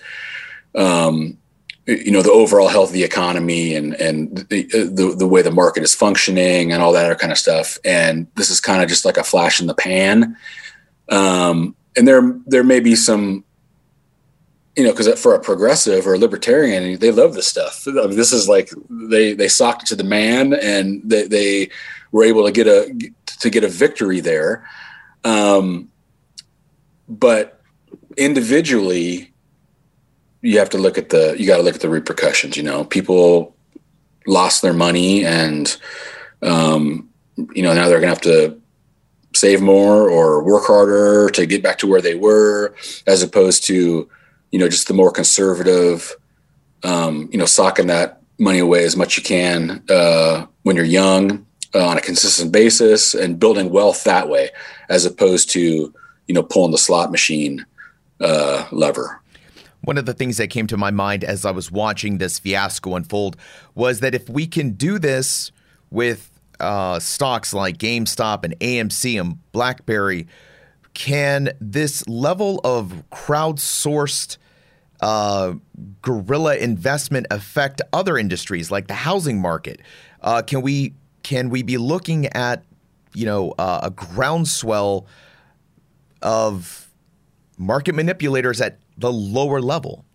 Um, 0.74 1.38
you 1.86 2.10
know 2.10 2.22
the 2.22 2.30
overall 2.30 2.68
health 2.68 2.90
of 2.90 2.94
the 2.94 3.02
economy 3.02 3.74
and 3.74 3.94
and 3.94 4.38
the, 4.48 4.62
the 4.64 5.14
the 5.18 5.26
way 5.26 5.42
the 5.42 5.50
market 5.50 5.82
is 5.82 5.94
functioning 5.94 6.72
and 6.72 6.82
all 6.82 6.92
that 6.92 7.06
other 7.06 7.14
kind 7.14 7.32
of 7.32 7.38
stuff 7.38 7.78
and 7.84 8.26
this 8.36 8.50
is 8.50 8.60
kind 8.60 8.82
of 8.82 8.88
just 8.88 9.04
like 9.04 9.16
a 9.16 9.24
flash 9.24 9.60
in 9.60 9.66
the 9.66 9.74
pan 9.74 10.36
um, 11.08 11.74
and 11.96 12.06
there 12.06 12.38
there 12.46 12.64
may 12.64 12.80
be 12.80 12.94
some 12.94 13.44
you 14.76 14.84
know, 14.84 14.90
because 14.90 15.20
for 15.20 15.34
a 15.34 15.40
progressive 15.40 16.06
or 16.06 16.14
a 16.14 16.18
libertarian, 16.18 16.98
they 16.98 17.10
love 17.10 17.34
this 17.34 17.46
stuff. 17.46 17.86
I 17.86 18.06
mean, 18.06 18.16
this 18.16 18.32
is 18.32 18.48
like 18.48 18.70
they 18.88 19.34
they 19.34 19.48
socked 19.48 19.82
it 19.82 19.86
to 19.86 19.96
the 19.96 20.04
man, 20.04 20.54
and 20.54 21.02
they, 21.04 21.26
they 21.26 21.70
were 22.10 22.24
able 22.24 22.46
to 22.46 22.52
get 22.52 22.66
a 22.66 23.12
to 23.40 23.50
get 23.50 23.64
a 23.64 23.68
victory 23.68 24.20
there. 24.20 24.66
Um, 25.24 25.90
but 27.08 27.60
individually, 28.16 29.31
you 30.42 30.58
have 30.58 30.70
to 30.70 30.78
look 30.78 30.98
at 30.98 31.08
the 31.08 31.34
you 31.38 31.46
got 31.46 31.56
to 31.56 31.62
look 31.62 31.76
at 31.76 31.80
the 31.80 31.88
repercussions. 31.88 32.56
You 32.56 32.64
know, 32.64 32.84
people 32.84 33.56
lost 34.26 34.60
their 34.60 34.72
money, 34.72 35.24
and 35.24 35.74
um, 36.42 37.08
you 37.54 37.62
know 37.62 37.72
now 37.72 37.88
they're 37.88 38.00
gonna 38.00 38.08
have 38.08 38.20
to 38.22 38.60
save 39.34 39.62
more 39.62 40.10
or 40.10 40.42
work 40.42 40.66
harder 40.66 41.30
to 41.30 41.46
get 41.46 41.62
back 41.62 41.78
to 41.78 41.86
where 41.86 42.02
they 42.02 42.14
were, 42.14 42.74
as 43.06 43.22
opposed 43.22 43.64
to 43.66 44.08
you 44.50 44.58
know 44.58 44.68
just 44.68 44.88
the 44.88 44.94
more 44.94 45.12
conservative, 45.12 46.14
um, 46.82 47.28
you 47.32 47.38
know, 47.38 47.46
socking 47.46 47.86
that 47.86 48.20
money 48.38 48.58
away 48.58 48.84
as 48.84 48.96
much 48.96 49.16
you 49.16 49.22
can 49.22 49.82
uh, 49.88 50.44
when 50.62 50.74
you're 50.74 50.84
young 50.84 51.46
uh, 51.74 51.86
on 51.86 51.96
a 51.96 52.00
consistent 52.00 52.50
basis 52.50 53.14
and 53.14 53.38
building 53.38 53.70
wealth 53.70 54.02
that 54.04 54.28
way, 54.28 54.50
as 54.88 55.04
opposed 55.04 55.50
to 55.50 55.94
you 56.26 56.34
know 56.34 56.42
pulling 56.42 56.72
the 56.72 56.78
slot 56.78 57.12
machine 57.12 57.64
uh, 58.20 58.66
lever. 58.72 59.21
One 59.82 59.98
of 59.98 60.06
the 60.06 60.14
things 60.14 60.36
that 60.36 60.48
came 60.48 60.66
to 60.68 60.76
my 60.76 60.90
mind 60.90 61.24
as 61.24 61.44
I 61.44 61.50
was 61.50 61.70
watching 61.70 62.18
this 62.18 62.38
fiasco 62.38 62.94
unfold 62.94 63.36
was 63.74 64.00
that 64.00 64.14
if 64.14 64.28
we 64.28 64.46
can 64.46 64.70
do 64.70 64.98
this 64.98 65.50
with 65.90 66.30
uh, 66.60 67.00
stocks 67.00 67.52
like 67.52 67.78
GameStop 67.78 68.44
and 68.44 68.58
AMC 68.60 69.20
and 69.20 69.38
BlackBerry, 69.52 70.28
can 70.94 71.50
this 71.60 72.06
level 72.08 72.60
of 72.64 73.02
crowdsourced 73.10 74.36
uh, 75.00 75.54
guerrilla 76.00 76.56
investment 76.56 77.26
affect 77.30 77.82
other 77.92 78.16
industries 78.16 78.70
like 78.70 78.86
the 78.86 78.94
housing 78.94 79.40
market? 79.40 79.80
Uh, 80.20 80.42
can 80.42 80.62
we 80.62 80.94
can 81.22 81.50
we 81.50 81.62
be 81.62 81.76
looking 81.76 82.26
at 82.26 82.62
you 83.14 83.26
know 83.26 83.52
uh, 83.58 83.80
a 83.82 83.90
groundswell 83.90 85.06
of 86.20 86.88
market 87.58 87.94
manipulators 87.94 88.60
at 88.60 88.78
the 89.02 89.12
lower 89.12 89.60
level? 89.60 90.06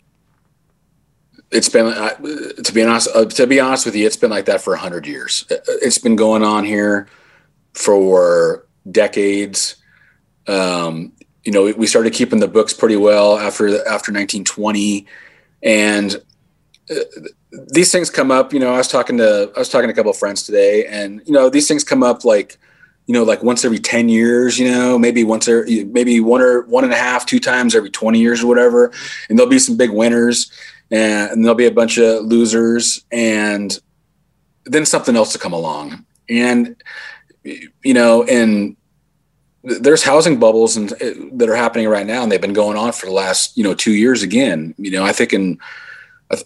It's 1.52 1.70
been 1.70 1.86
uh, 1.86 2.16
to 2.16 2.74
be 2.74 2.84
honest. 2.84 3.10
Uh, 3.14 3.26
to 3.26 3.48
be 3.48 3.60
honest 3.60 3.86
with 3.86 3.96
you, 3.96 4.06
it's 4.06 4.18
been 4.18 4.32
like 4.32 4.46
that 4.46 4.62
for 4.62 4.76
hundred 4.76 5.08
years. 5.08 5.46
It's 5.50 5.98
been 5.98 6.16
going 6.16 6.44
on 6.44 6.66
here 6.66 7.08
for 7.74 8.66
decades. 8.90 9.78
Um, 10.48 11.14
you 11.46 11.52
know, 11.54 11.72
we 11.78 11.88
started 11.88 12.12
keeping 12.12 12.40
the 12.40 12.48
books 12.50 12.74
pretty 12.74 12.98
well 12.98 13.38
after 13.38 13.68
after 13.68 14.12
1920, 14.12 15.06
and 15.64 16.22
uh, 16.90 16.96
these 17.70 17.94
things 17.94 18.10
come 18.10 18.30
up. 18.30 18.52
You 18.52 18.60
know, 18.60 18.74
I 18.74 18.78
was 18.78 18.90
talking 18.90 19.18
to 19.20 19.50
I 19.56 19.60
was 19.60 19.70
talking 19.70 19.88
to 19.88 19.94
a 19.94 19.96
couple 19.96 20.12
of 20.12 20.18
friends 20.18 20.44
today, 20.44 20.86
and 20.86 21.22
you 21.26 21.32
know, 21.32 21.50
these 21.50 21.68
things 21.68 21.86
come 21.86 22.04
up 22.04 22.26
like 22.26 22.58
you 23.08 23.14
know, 23.14 23.24
like 23.24 23.42
once 23.42 23.64
every 23.64 23.80
10 23.80 24.10
years, 24.10 24.60
you 24.60 24.70
know, 24.70 25.00
maybe 25.00 25.24
once, 25.24 25.48
every, 25.48 25.86
maybe 25.86 26.20
one 26.20 26.42
or 26.42 26.64
one 26.64 26.84
and 26.84 26.92
a 26.92 26.98
half, 26.98 27.26
two 27.26 27.40
times 27.40 27.74
every 27.74 27.90
20 27.90 28.20
years 28.20 28.44
or 28.44 28.48
whatever. 28.48 28.92
And 29.30 29.40
there'll 29.40 29.50
be 29.50 29.60
some 29.60 29.78
big 29.78 29.92
winners 29.92 30.52
and, 30.92 31.32
and 31.32 31.44
there'll 31.44 31.56
be 31.56 31.66
a 31.66 31.72
bunch 31.72 31.98
of 31.98 32.26
losers 32.26 33.06
and 33.10 33.80
then 34.66 34.86
something 34.86 35.16
else 35.16 35.32
to 35.34 35.40
come 35.40 35.54
along. 35.54 36.06
And, 36.30 36.76
you 37.44 37.94
know, 37.94 38.24
and 38.24 38.76
there's 39.64 40.04
housing 40.04 40.38
bubbles 40.38 40.76
and 40.76 40.90
that 40.90 41.50
are 41.50 41.56
happening 41.56 41.88
right 41.88 42.06
now. 42.06 42.24
And 42.24 42.32
they've 42.32 42.42
been 42.42 42.52
going 42.52 42.76
on 42.76 42.92
for 42.92 43.06
the 43.06 43.14
last, 43.14 43.58
you 43.58 43.64
know, 43.64 43.74
two 43.74 43.94
years 43.94 44.22
again, 44.22 44.76
you 44.78 44.92
know, 44.92 45.06
I 45.06 45.14
think 45.14 45.32
in, 45.32 45.60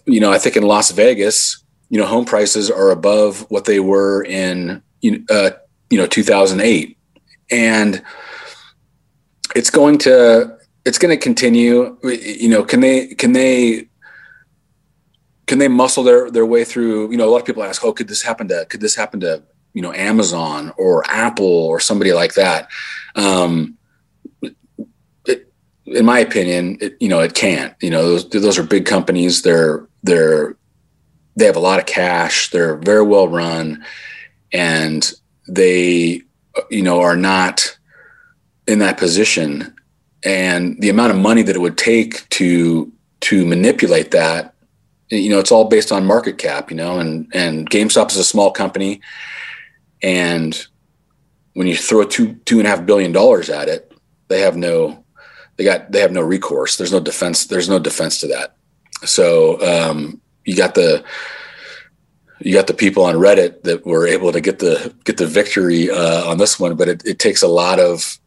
you 0.06 0.20
know, 0.20 0.32
I 0.32 0.38
think 0.38 0.56
in 0.56 0.62
Las 0.62 0.92
Vegas, 0.92 1.60
you 1.88 1.98
know, 1.98 2.06
home 2.06 2.24
prices 2.24 2.70
are 2.70 2.90
above 2.90 3.50
what 3.50 3.64
they 3.64 3.80
were 3.80 4.24
in, 4.24 4.80
you 5.00 5.18
know, 5.18 5.24
uh, 5.28 5.50
you 5.92 5.98
know 5.98 6.06
2008 6.06 6.96
and 7.50 8.02
it's 9.54 9.68
going 9.68 9.98
to 9.98 10.58
it's 10.84 10.98
going 10.98 11.16
to 11.16 11.22
continue. 11.22 11.98
You 12.02 12.48
know 12.48 12.64
can 12.64 12.80
they 12.80 13.08
can 13.08 13.32
they 13.32 13.88
can 15.46 15.58
they 15.58 15.68
muscle 15.68 16.02
their 16.02 16.30
their 16.30 16.46
way 16.46 16.64
through? 16.64 17.10
You 17.10 17.18
know 17.18 17.28
a 17.28 17.30
lot 17.30 17.40
of 17.40 17.44
people 17.44 17.62
ask 17.62 17.84
oh 17.84 17.92
could 17.92 18.08
this 18.08 18.22
happen 18.22 18.48
to 18.48 18.64
could 18.70 18.80
this 18.80 18.94
happen 18.94 19.20
to 19.20 19.42
you 19.74 19.82
know 19.82 19.92
amazon 19.92 20.72
or 20.78 21.04
apple 21.08 21.46
or 21.46 21.78
somebody 21.78 22.14
like 22.14 22.34
that? 22.34 22.70
Um 23.14 23.76
it, 25.26 25.52
in 25.84 26.06
my 26.06 26.20
opinion 26.20 26.78
it, 26.80 26.96
you 27.00 27.08
know 27.10 27.20
it 27.20 27.34
can't. 27.34 27.74
You 27.82 27.90
know 27.90 28.02
those 28.02 28.30
those 28.30 28.58
are 28.58 28.64
big 28.64 28.86
companies. 28.86 29.42
They're 29.42 29.86
they're 30.02 30.56
they 31.36 31.44
have 31.44 31.56
a 31.56 31.60
lot 31.60 31.78
of 31.78 31.86
cash. 31.86 32.50
They're 32.50 32.76
very 32.76 33.02
well 33.02 33.28
run. 33.28 33.84
And 34.52 35.10
they 35.54 36.22
you 36.70 36.82
know 36.82 37.00
are 37.00 37.16
not 37.16 37.78
in 38.66 38.78
that 38.80 38.98
position. 38.98 39.74
And 40.24 40.80
the 40.80 40.88
amount 40.88 41.12
of 41.12 41.18
money 41.18 41.42
that 41.42 41.56
it 41.56 41.60
would 41.60 41.78
take 41.78 42.28
to 42.30 42.92
to 43.20 43.46
manipulate 43.46 44.12
that 44.12 44.54
you 45.10 45.30
know 45.30 45.38
it's 45.38 45.52
all 45.52 45.66
based 45.66 45.92
on 45.92 46.06
market 46.06 46.38
cap 46.38 46.70
you 46.70 46.76
know 46.76 46.98
and 46.98 47.30
and 47.34 47.68
GameStop 47.68 48.10
is 48.10 48.16
a 48.16 48.24
small 48.24 48.50
company. 48.50 49.00
And 50.02 50.66
when 51.54 51.66
you 51.66 51.76
throw 51.76 52.04
two 52.04 52.34
two 52.44 52.58
and 52.58 52.66
a 52.66 52.70
half 52.70 52.86
billion 52.86 53.12
dollars 53.12 53.50
at 53.50 53.68
it 53.68 53.92
they 54.28 54.40
have 54.40 54.56
no 54.56 55.04
they 55.56 55.64
got 55.64 55.92
they 55.92 56.00
have 56.00 56.12
no 56.12 56.22
recourse. 56.22 56.76
There's 56.76 56.92
no 56.92 57.00
defense 57.00 57.46
there's 57.46 57.68
no 57.68 57.78
defense 57.78 58.20
to 58.20 58.28
that. 58.28 58.56
So 59.04 59.60
um, 59.60 60.20
you 60.44 60.56
got 60.56 60.74
the 60.74 61.04
you 62.44 62.54
got 62.54 62.66
the 62.66 62.74
people 62.74 63.04
on 63.04 63.14
Reddit 63.16 63.62
that 63.62 63.86
were 63.86 64.06
able 64.06 64.32
to 64.32 64.40
get 64.40 64.58
the 64.58 64.94
get 65.04 65.16
the 65.16 65.26
victory 65.26 65.90
uh, 65.90 66.24
on 66.28 66.38
this 66.38 66.58
one, 66.58 66.76
but 66.76 66.88
it, 66.88 67.02
it 67.04 67.18
takes 67.18 67.42
a 67.42 67.48
lot 67.48 67.78
of 67.78 68.18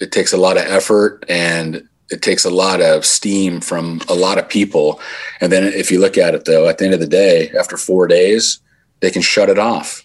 it 0.00 0.12
takes 0.12 0.32
a 0.32 0.36
lot 0.36 0.56
of 0.56 0.64
effort 0.64 1.24
and 1.28 1.88
it 2.10 2.22
takes 2.22 2.44
a 2.44 2.50
lot 2.50 2.80
of 2.80 3.04
steam 3.04 3.60
from 3.60 4.00
a 4.08 4.14
lot 4.14 4.38
of 4.38 4.48
people. 4.48 5.00
And 5.40 5.50
then 5.50 5.64
if 5.64 5.90
you 5.90 5.98
look 6.00 6.18
at 6.18 6.34
it 6.34 6.44
though, 6.44 6.68
at 6.68 6.78
the 6.78 6.84
end 6.84 6.94
of 6.94 7.00
the 7.00 7.06
day, 7.06 7.50
after 7.58 7.76
four 7.76 8.06
days, 8.06 8.60
they 9.00 9.10
can 9.10 9.22
shut 9.22 9.48
it 9.48 9.58
off. 9.58 10.04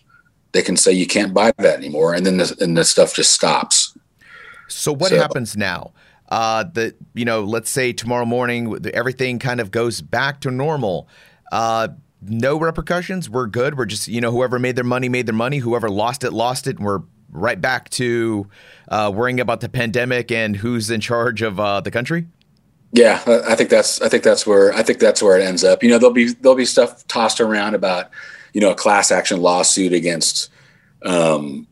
They 0.52 0.62
can 0.62 0.78
say 0.78 0.92
you 0.92 1.06
can't 1.06 1.34
buy 1.34 1.52
that 1.58 1.78
anymore, 1.78 2.14
and 2.14 2.26
then 2.26 2.38
the, 2.38 2.56
and 2.60 2.76
the 2.76 2.84
stuff 2.84 3.14
just 3.14 3.34
stops. 3.34 3.96
So 4.68 4.94
what 4.94 5.10
so, 5.10 5.18
happens 5.18 5.56
now? 5.56 5.94
Uh, 6.30 6.64
that 6.74 6.96
you 7.14 7.26
know, 7.26 7.44
let's 7.44 7.70
say 7.70 7.94
tomorrow 7.94 8.26
morning, 8.26 8.76
everything 8.94 9.38
kind 9.40 9.60
of 9.60 9.70
goes 9.70 10.02
back 10.02 10.42
to 10.42 10.52
normal. 10.52 11.08
Uh, 11.52 11.90
no 12.22 12.60
repercussions. 12.60 13.30
We're 13.30 13.48
good. 13.48 13.78
We're 13.78 13.86
just, 13.86 14.08
you 14.08 14.22
know, 14.22 14.32
whoever 14.32 14.60
made 14.60 14.76
their 14.76 14.84
money 14.84 15.10
made 15.10 15.26
their 15.26 15.36
money. 15.36 15.58
Whoever 15.58 15.90
lost 15.90 16.24
it, 16.24 16.32
lost 16.32 16.68
it. 16.68 16.78
And 16.78 16.86
we're 16.86 17.02
right 17.32 17.60
back 17.60 17.90
to 17.92 18.48
uh, 18.90 19.12
worrying 19.14 19.40
about 19.40 19.62
the 19.62 19.70
pandemic 19.70 20.32
and 20.32 20.56
who's 20.56 20.90
in 20.90 21.02
charge 21.02 21.42
of 21.42 21.60
uh, 21.60 21.82
the 21.82 21.92
country. 21.92 22.28
Yeah, 22.92 23.22
I 23.48 23.54
think 23.54 23.70
that's 23.70 24.02
I 24.02 24.10
think 24.10 24.24
that's 24.24 24.48
where 24.48 24.74
I 24.74 24.82
think 24.82 24.98
that's 24.98 25.22
where 25.22 25.38
it 25.38 25.44
ends 25.44 25.64
up. 25.64 25.84
You 25.84 25.90
know, 25.90 26.00
there'll 26.00 26.14
be 26.14 26.34
there'll 26.34 26.58
be 26.58 26.66
stuff 26.66 27.06
tossed 27.08 27.40
around 27.40 27.76
about 27.76 28.10
you 28.54 28.62
know 28.62 28.72
a 28.72 28.76
class 28.76 29.12
action 29.12 29.42
lawsuit 29.42 29.94
against 29.94 30.50
um, 31.06 31.68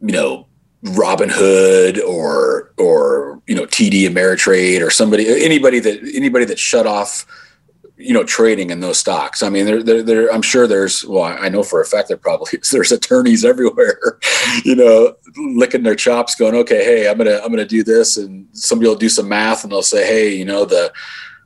you 0.00 0.12
know 0.12 0.48
Robinhood 0.82 2.02
or 2.02 2.72
or 2.78 3.40
you 3.46 3.54
know 3.54 3.64
TD 3.66 4.08
Ameritrade 4.08 4.84
or 4.84 4.90
somebody 4.90 5.44
anybody 5.44 5.78
that 5.78 6.00
anybody 6.14 6.44
that 6.46 6.58
shut 6.58 6.86
off 6.86 7.26
you 7.96 8.12
know 8.12 8.24
trading 8.24 8.70
in 8.70 8.80
those 8.80 8.98
stocks. 8.98 9.42
I 9.42 9.48
mean 9.48 9.66
there, 9.66 9.82
there, 9.82 10.02
there 10.02 10.32
i'm 10.32 10.42
sure 10.42 10.66
there's 10.66 11.04
well 11.04 11.24
i 11.24 11.48
know 11.48 11.62
for 11.62 11.80
a 11.80 11.84
fact 11.84 12.08
there 12.08 12.16
probably 12.16 12.58
is. 12.58 12.70
There's 12.76 12.92
attorneys 12.92 13.44
everywhere 13.44 14.18
you 14.64 14.76
know 14.76 15.14
licking 15.36 15.82
their 15.82 15.94
chops 15.94 16.34
going 16.34 16.54
okay 16.54 16.84
hey 16.84 17.08
i'm 17.08 17.18
gonna 17.18 17.40
i'm 17.42 17.50
gonna 17.50 17.64
do 17.64 17.82
this 17.82 18.16
and 18.16 18.46
somebody 18.52 18.88
will 18.88 18.96
do 18.96 19.08
some 19.08 19.28
math 19.28 19.64
and 19.64 19.72
they'll 19.72 19.82
say 19.82 20.06
hey 20.06 20.34
you 20.34 20.44
know 20.44 20.64
the, 20.64 20.92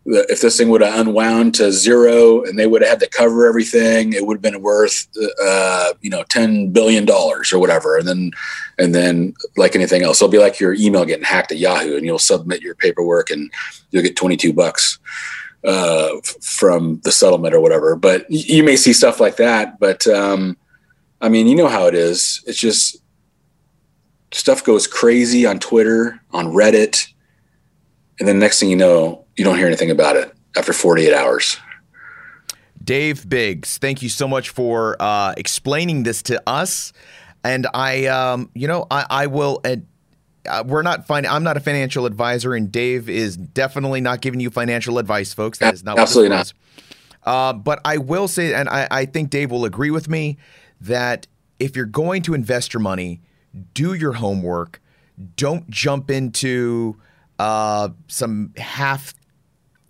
the 0.07 0.27
if 0.29 0.41
this 0.41 0.57
thing 0.57 0.71
would 0.71 0.81
have 0.81 1.07
unwound 1.07 1.55
to 1.55 1.71
zero 1.71 2.43
and 2.43 2.59
they 2.59 2.67
would 2.67 2.83
have 2.83 2.91
had 2.91 3.01
to 3.01 3.09
cover 3.09 3.47
everything 3.47 4.13
it 4.13 4.27
would 4.27 4.37
have 4.37 4.43
been 4.43 4.63
worth 4.63 5.07
uh, 5.43 5.93
you 6.01 6.11
know 6.11 6.25
10 6.31 6.71
billion 6.71 7.05
dollars 7.05 7.53
or 7.53 7.59
whatever. 7.59 7.97
And 7.97 8.09
then 8.09 8.31
and 8.79 8.95
then 8.95 9.35
like 9.57 9.77
anything 9.77 10.03
else 10.03 10.21
it'll 10.21 10.31
be 10.31 10.39
like 10.39 10.59
your 10.59 10.75
email 10.75 11.05
getting 11.05 11.25
hacked 11.25 11.53
at 11.53 11.59
yahoo 11.59 11.97
and 11.97 12.05
you'll 12.05 12.19
submit 12.19 12.63
your 12.63 12.75
paperwork 12.75 13.31
and 13.31 13.53
you'll 13.91 14.03
get 14.03 14.17
22 14.17 14.53
bucks 14.53 14.99
uh, 15.65 16.17
from 16.41 17.01
the 17.05 17.13
settlement 17.13 17.55
or 17.55 17.61
whatever. 17.61 17.97
But 17.97 18.27
you 18.31 18.63
may 18.63 18.77
see 18.77 18.93
stuff 18.93 19.21
like 19.21 19.37
that. 19.37 19.79
But 19.79 20.07
um, 20.07 20.57
I 21.21 21.29
mean, 21.29 21.47
you 21.47 21.57
know 21.57 21.69
how 21.69 21.87
it 21.87 21.95
is. 21.95 22.43
It's 22.47 22.59
just 22.59 22.97
stuff 24.33 24.65
goes 24.65 24.87
crazy 24.87 25.47
on 25.47 25.59
Twitter, 25.59 26.21
on 26.33 26.47
Reddit, 26.47 27.13
and 28.19 28.29
then 28.29 28.39
next 28.39 28.61
thing 28.61 28.71
you 28.71 28.77
know, 28.77 29.25
you 29.37 29.45
don't 29.45 29.57
hear 29.57 29.67
anything 29.67 29.91
about 29.91 30.17
it 30.17 30.33
after 30.57 30.73
48 30.73 31.15
hours. 31.15 31.57
Dave 32.83 33.29
Biggs, 33.29 33.79
thank 33.79 34.03
you 34.03 34.09
so 34.09 34.27
much 34.27 34.51
for 34.51 34.97
uh, 35.01 35.35
explaining 35.37 36.03
this 36.03 36.23
to 36.25 36.43
us. 36.47 36.93
And 37.45 37.67
I, 37.73 38.07
um, 38.07 38.51
you 38.55 38.69
know, 38.69 38.87
I, 38.91 39.07
I 39.09 39.27
will. 39.27 39.61
Uh, 40.47 40.65
we're 40.67 40.83
not 40.83 41.07
fin- 41.07 41.27
I'm 41.27 41.43
not 41.43 41.57
a 41.57 41.61
financial 41.61 42.07
advisor, 42.07 42.55
and 42.55 42.71
Dave 42.71 43.09
is 43.09 43.37
definitely 43.37 44.01
not 44.01 44.21
giving 44.21 44.41
you 44.41 44.51
financial 44.51 44.99
advice, 44.99 45.33
folks. 45.35 45.59
That 45.59 45.75
is 45.75 45.85
not 45.85 45.99
Absolutely 45.99 46.37
not. 46.37 46.53
Uh, 47.25 47.53
but 47.53 47.81
I 47.85 47.99
will 47.99 48.29
say, 48.29 48.55
and 48.55 48.69
I, 48.69 48.89
I 48.91 49.05
think 49.05 49.31
Dave 49.31 49.51
will 49.51 49.65
agree 49.65 49.91
with 49.91 50.09
me 50.09 50.39
that 50.81 51.27
if 51.59 51.77
you're 51.77 51.85
going 51.85 52.23
to 52.23 52.35
invest 52.35 52.73
your 52.73 52.81
money, 52.81 53.21
do 53.75 53.95
your 53.95 54.15
homework. 54.15 54.81
Don't 55.37 55.69
jump 55.69 56.11
into 56.11 56.97
uh, 57.39 57.91
some 58.09 58.55
half 58.57 59.15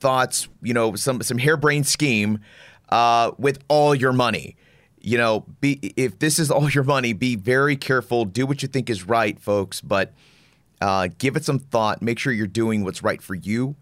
thoughts, 0.00 0.48
you 0.62 0.74
know, 0.74 0.96
some 0.96 1.22
some 1.22 1.38
harebrained 1.38 1.86
scheme 1.86 2.40
uh, 2.88 3.30
with 3.38 3.62
all 3.68 3.94
your 3.94 4.12
money. 4.12 4.56
You 5.00 5.16
know, 5.16 5.46
be 5.60 5.78
if 5.96 6.18
this 6.18 6.38
is 6.38 6.50
all 6.50 6.68
your 6.68 6.84
money, 6.84 7.12
be 7.12 7.36
very 7.36 7.76
careful. 7.76 8.24
Do 8.24 8.46
what 8.46 8.62
you 8.62 8.68
think 8.68 8.90
is 8.90 9.06
right, 9.06 9.40
folks, 9.40 9.80
but 9.80 10.12
uh, 10.81 11.09
give 11.19 11.37
it 11.37 11.45
some 11.45 11.59
thought. 11.59 12.03
Make 12.03 12.19
sure 12.19 12.33
you're 12.33 12.47
doing 12.47 12.85
what's 12.85 13.03
right 13.03 13.21
for 13.21 13.35
you. 13.35 13.77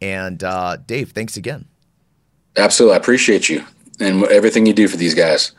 And 0.00 0.42
uh, 0.42 0.76
Dave, 0.76 1.12
thanks 1.12 1.36
again. 1.36 1.66
Absolutely, 2.56 2.94
I 2.94 2.98
appreciate 2.98 3.48
you 3.48 3.64
and 4.00 4.24
everything 4.24 4.66
you 4.66 4.72
do 4.72 4.88
for 4.88 4.96
these 4.96 5.14
guys. 5.14 5.52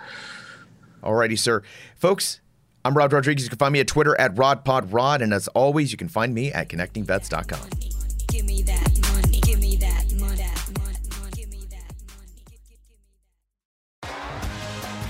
Alrighty, 1.04 1.38
sir, 1.38 1.62
folks. 1.96 2.42
I'm 2.84 2.96
Rod 2.96 3.12
Rodriguez. 3.12 3.44
You 3.44 3.50
can 3.50 3.58
find 3.58 3.74
me 3.74 3.80
at 3.80 3.88
Twitter 3.88 4.20
at 4.20 4.36
RodPodRod. 4.36 5.22
And 5.22 5.34
as 5.34 5.48
always, 5.50 5.92
you 5.92 5.98
can 5.98 6.08
find 6.08 6.36
me 6.36 6.52
at 6.52 6.70
connectingvets.com. 6.70 7.85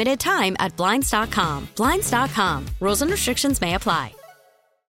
limited 0.00 0.18
time 0.18 0.56
at 0.58 0.74
Blinds.com. 0.76 1.68
Blinds.com. 1.76 2.66
Rules 2.80 3.02
and 3.02 3.10
restrictions 3.10 3.60
may 3.60 3.74
apply. 3.74 4.19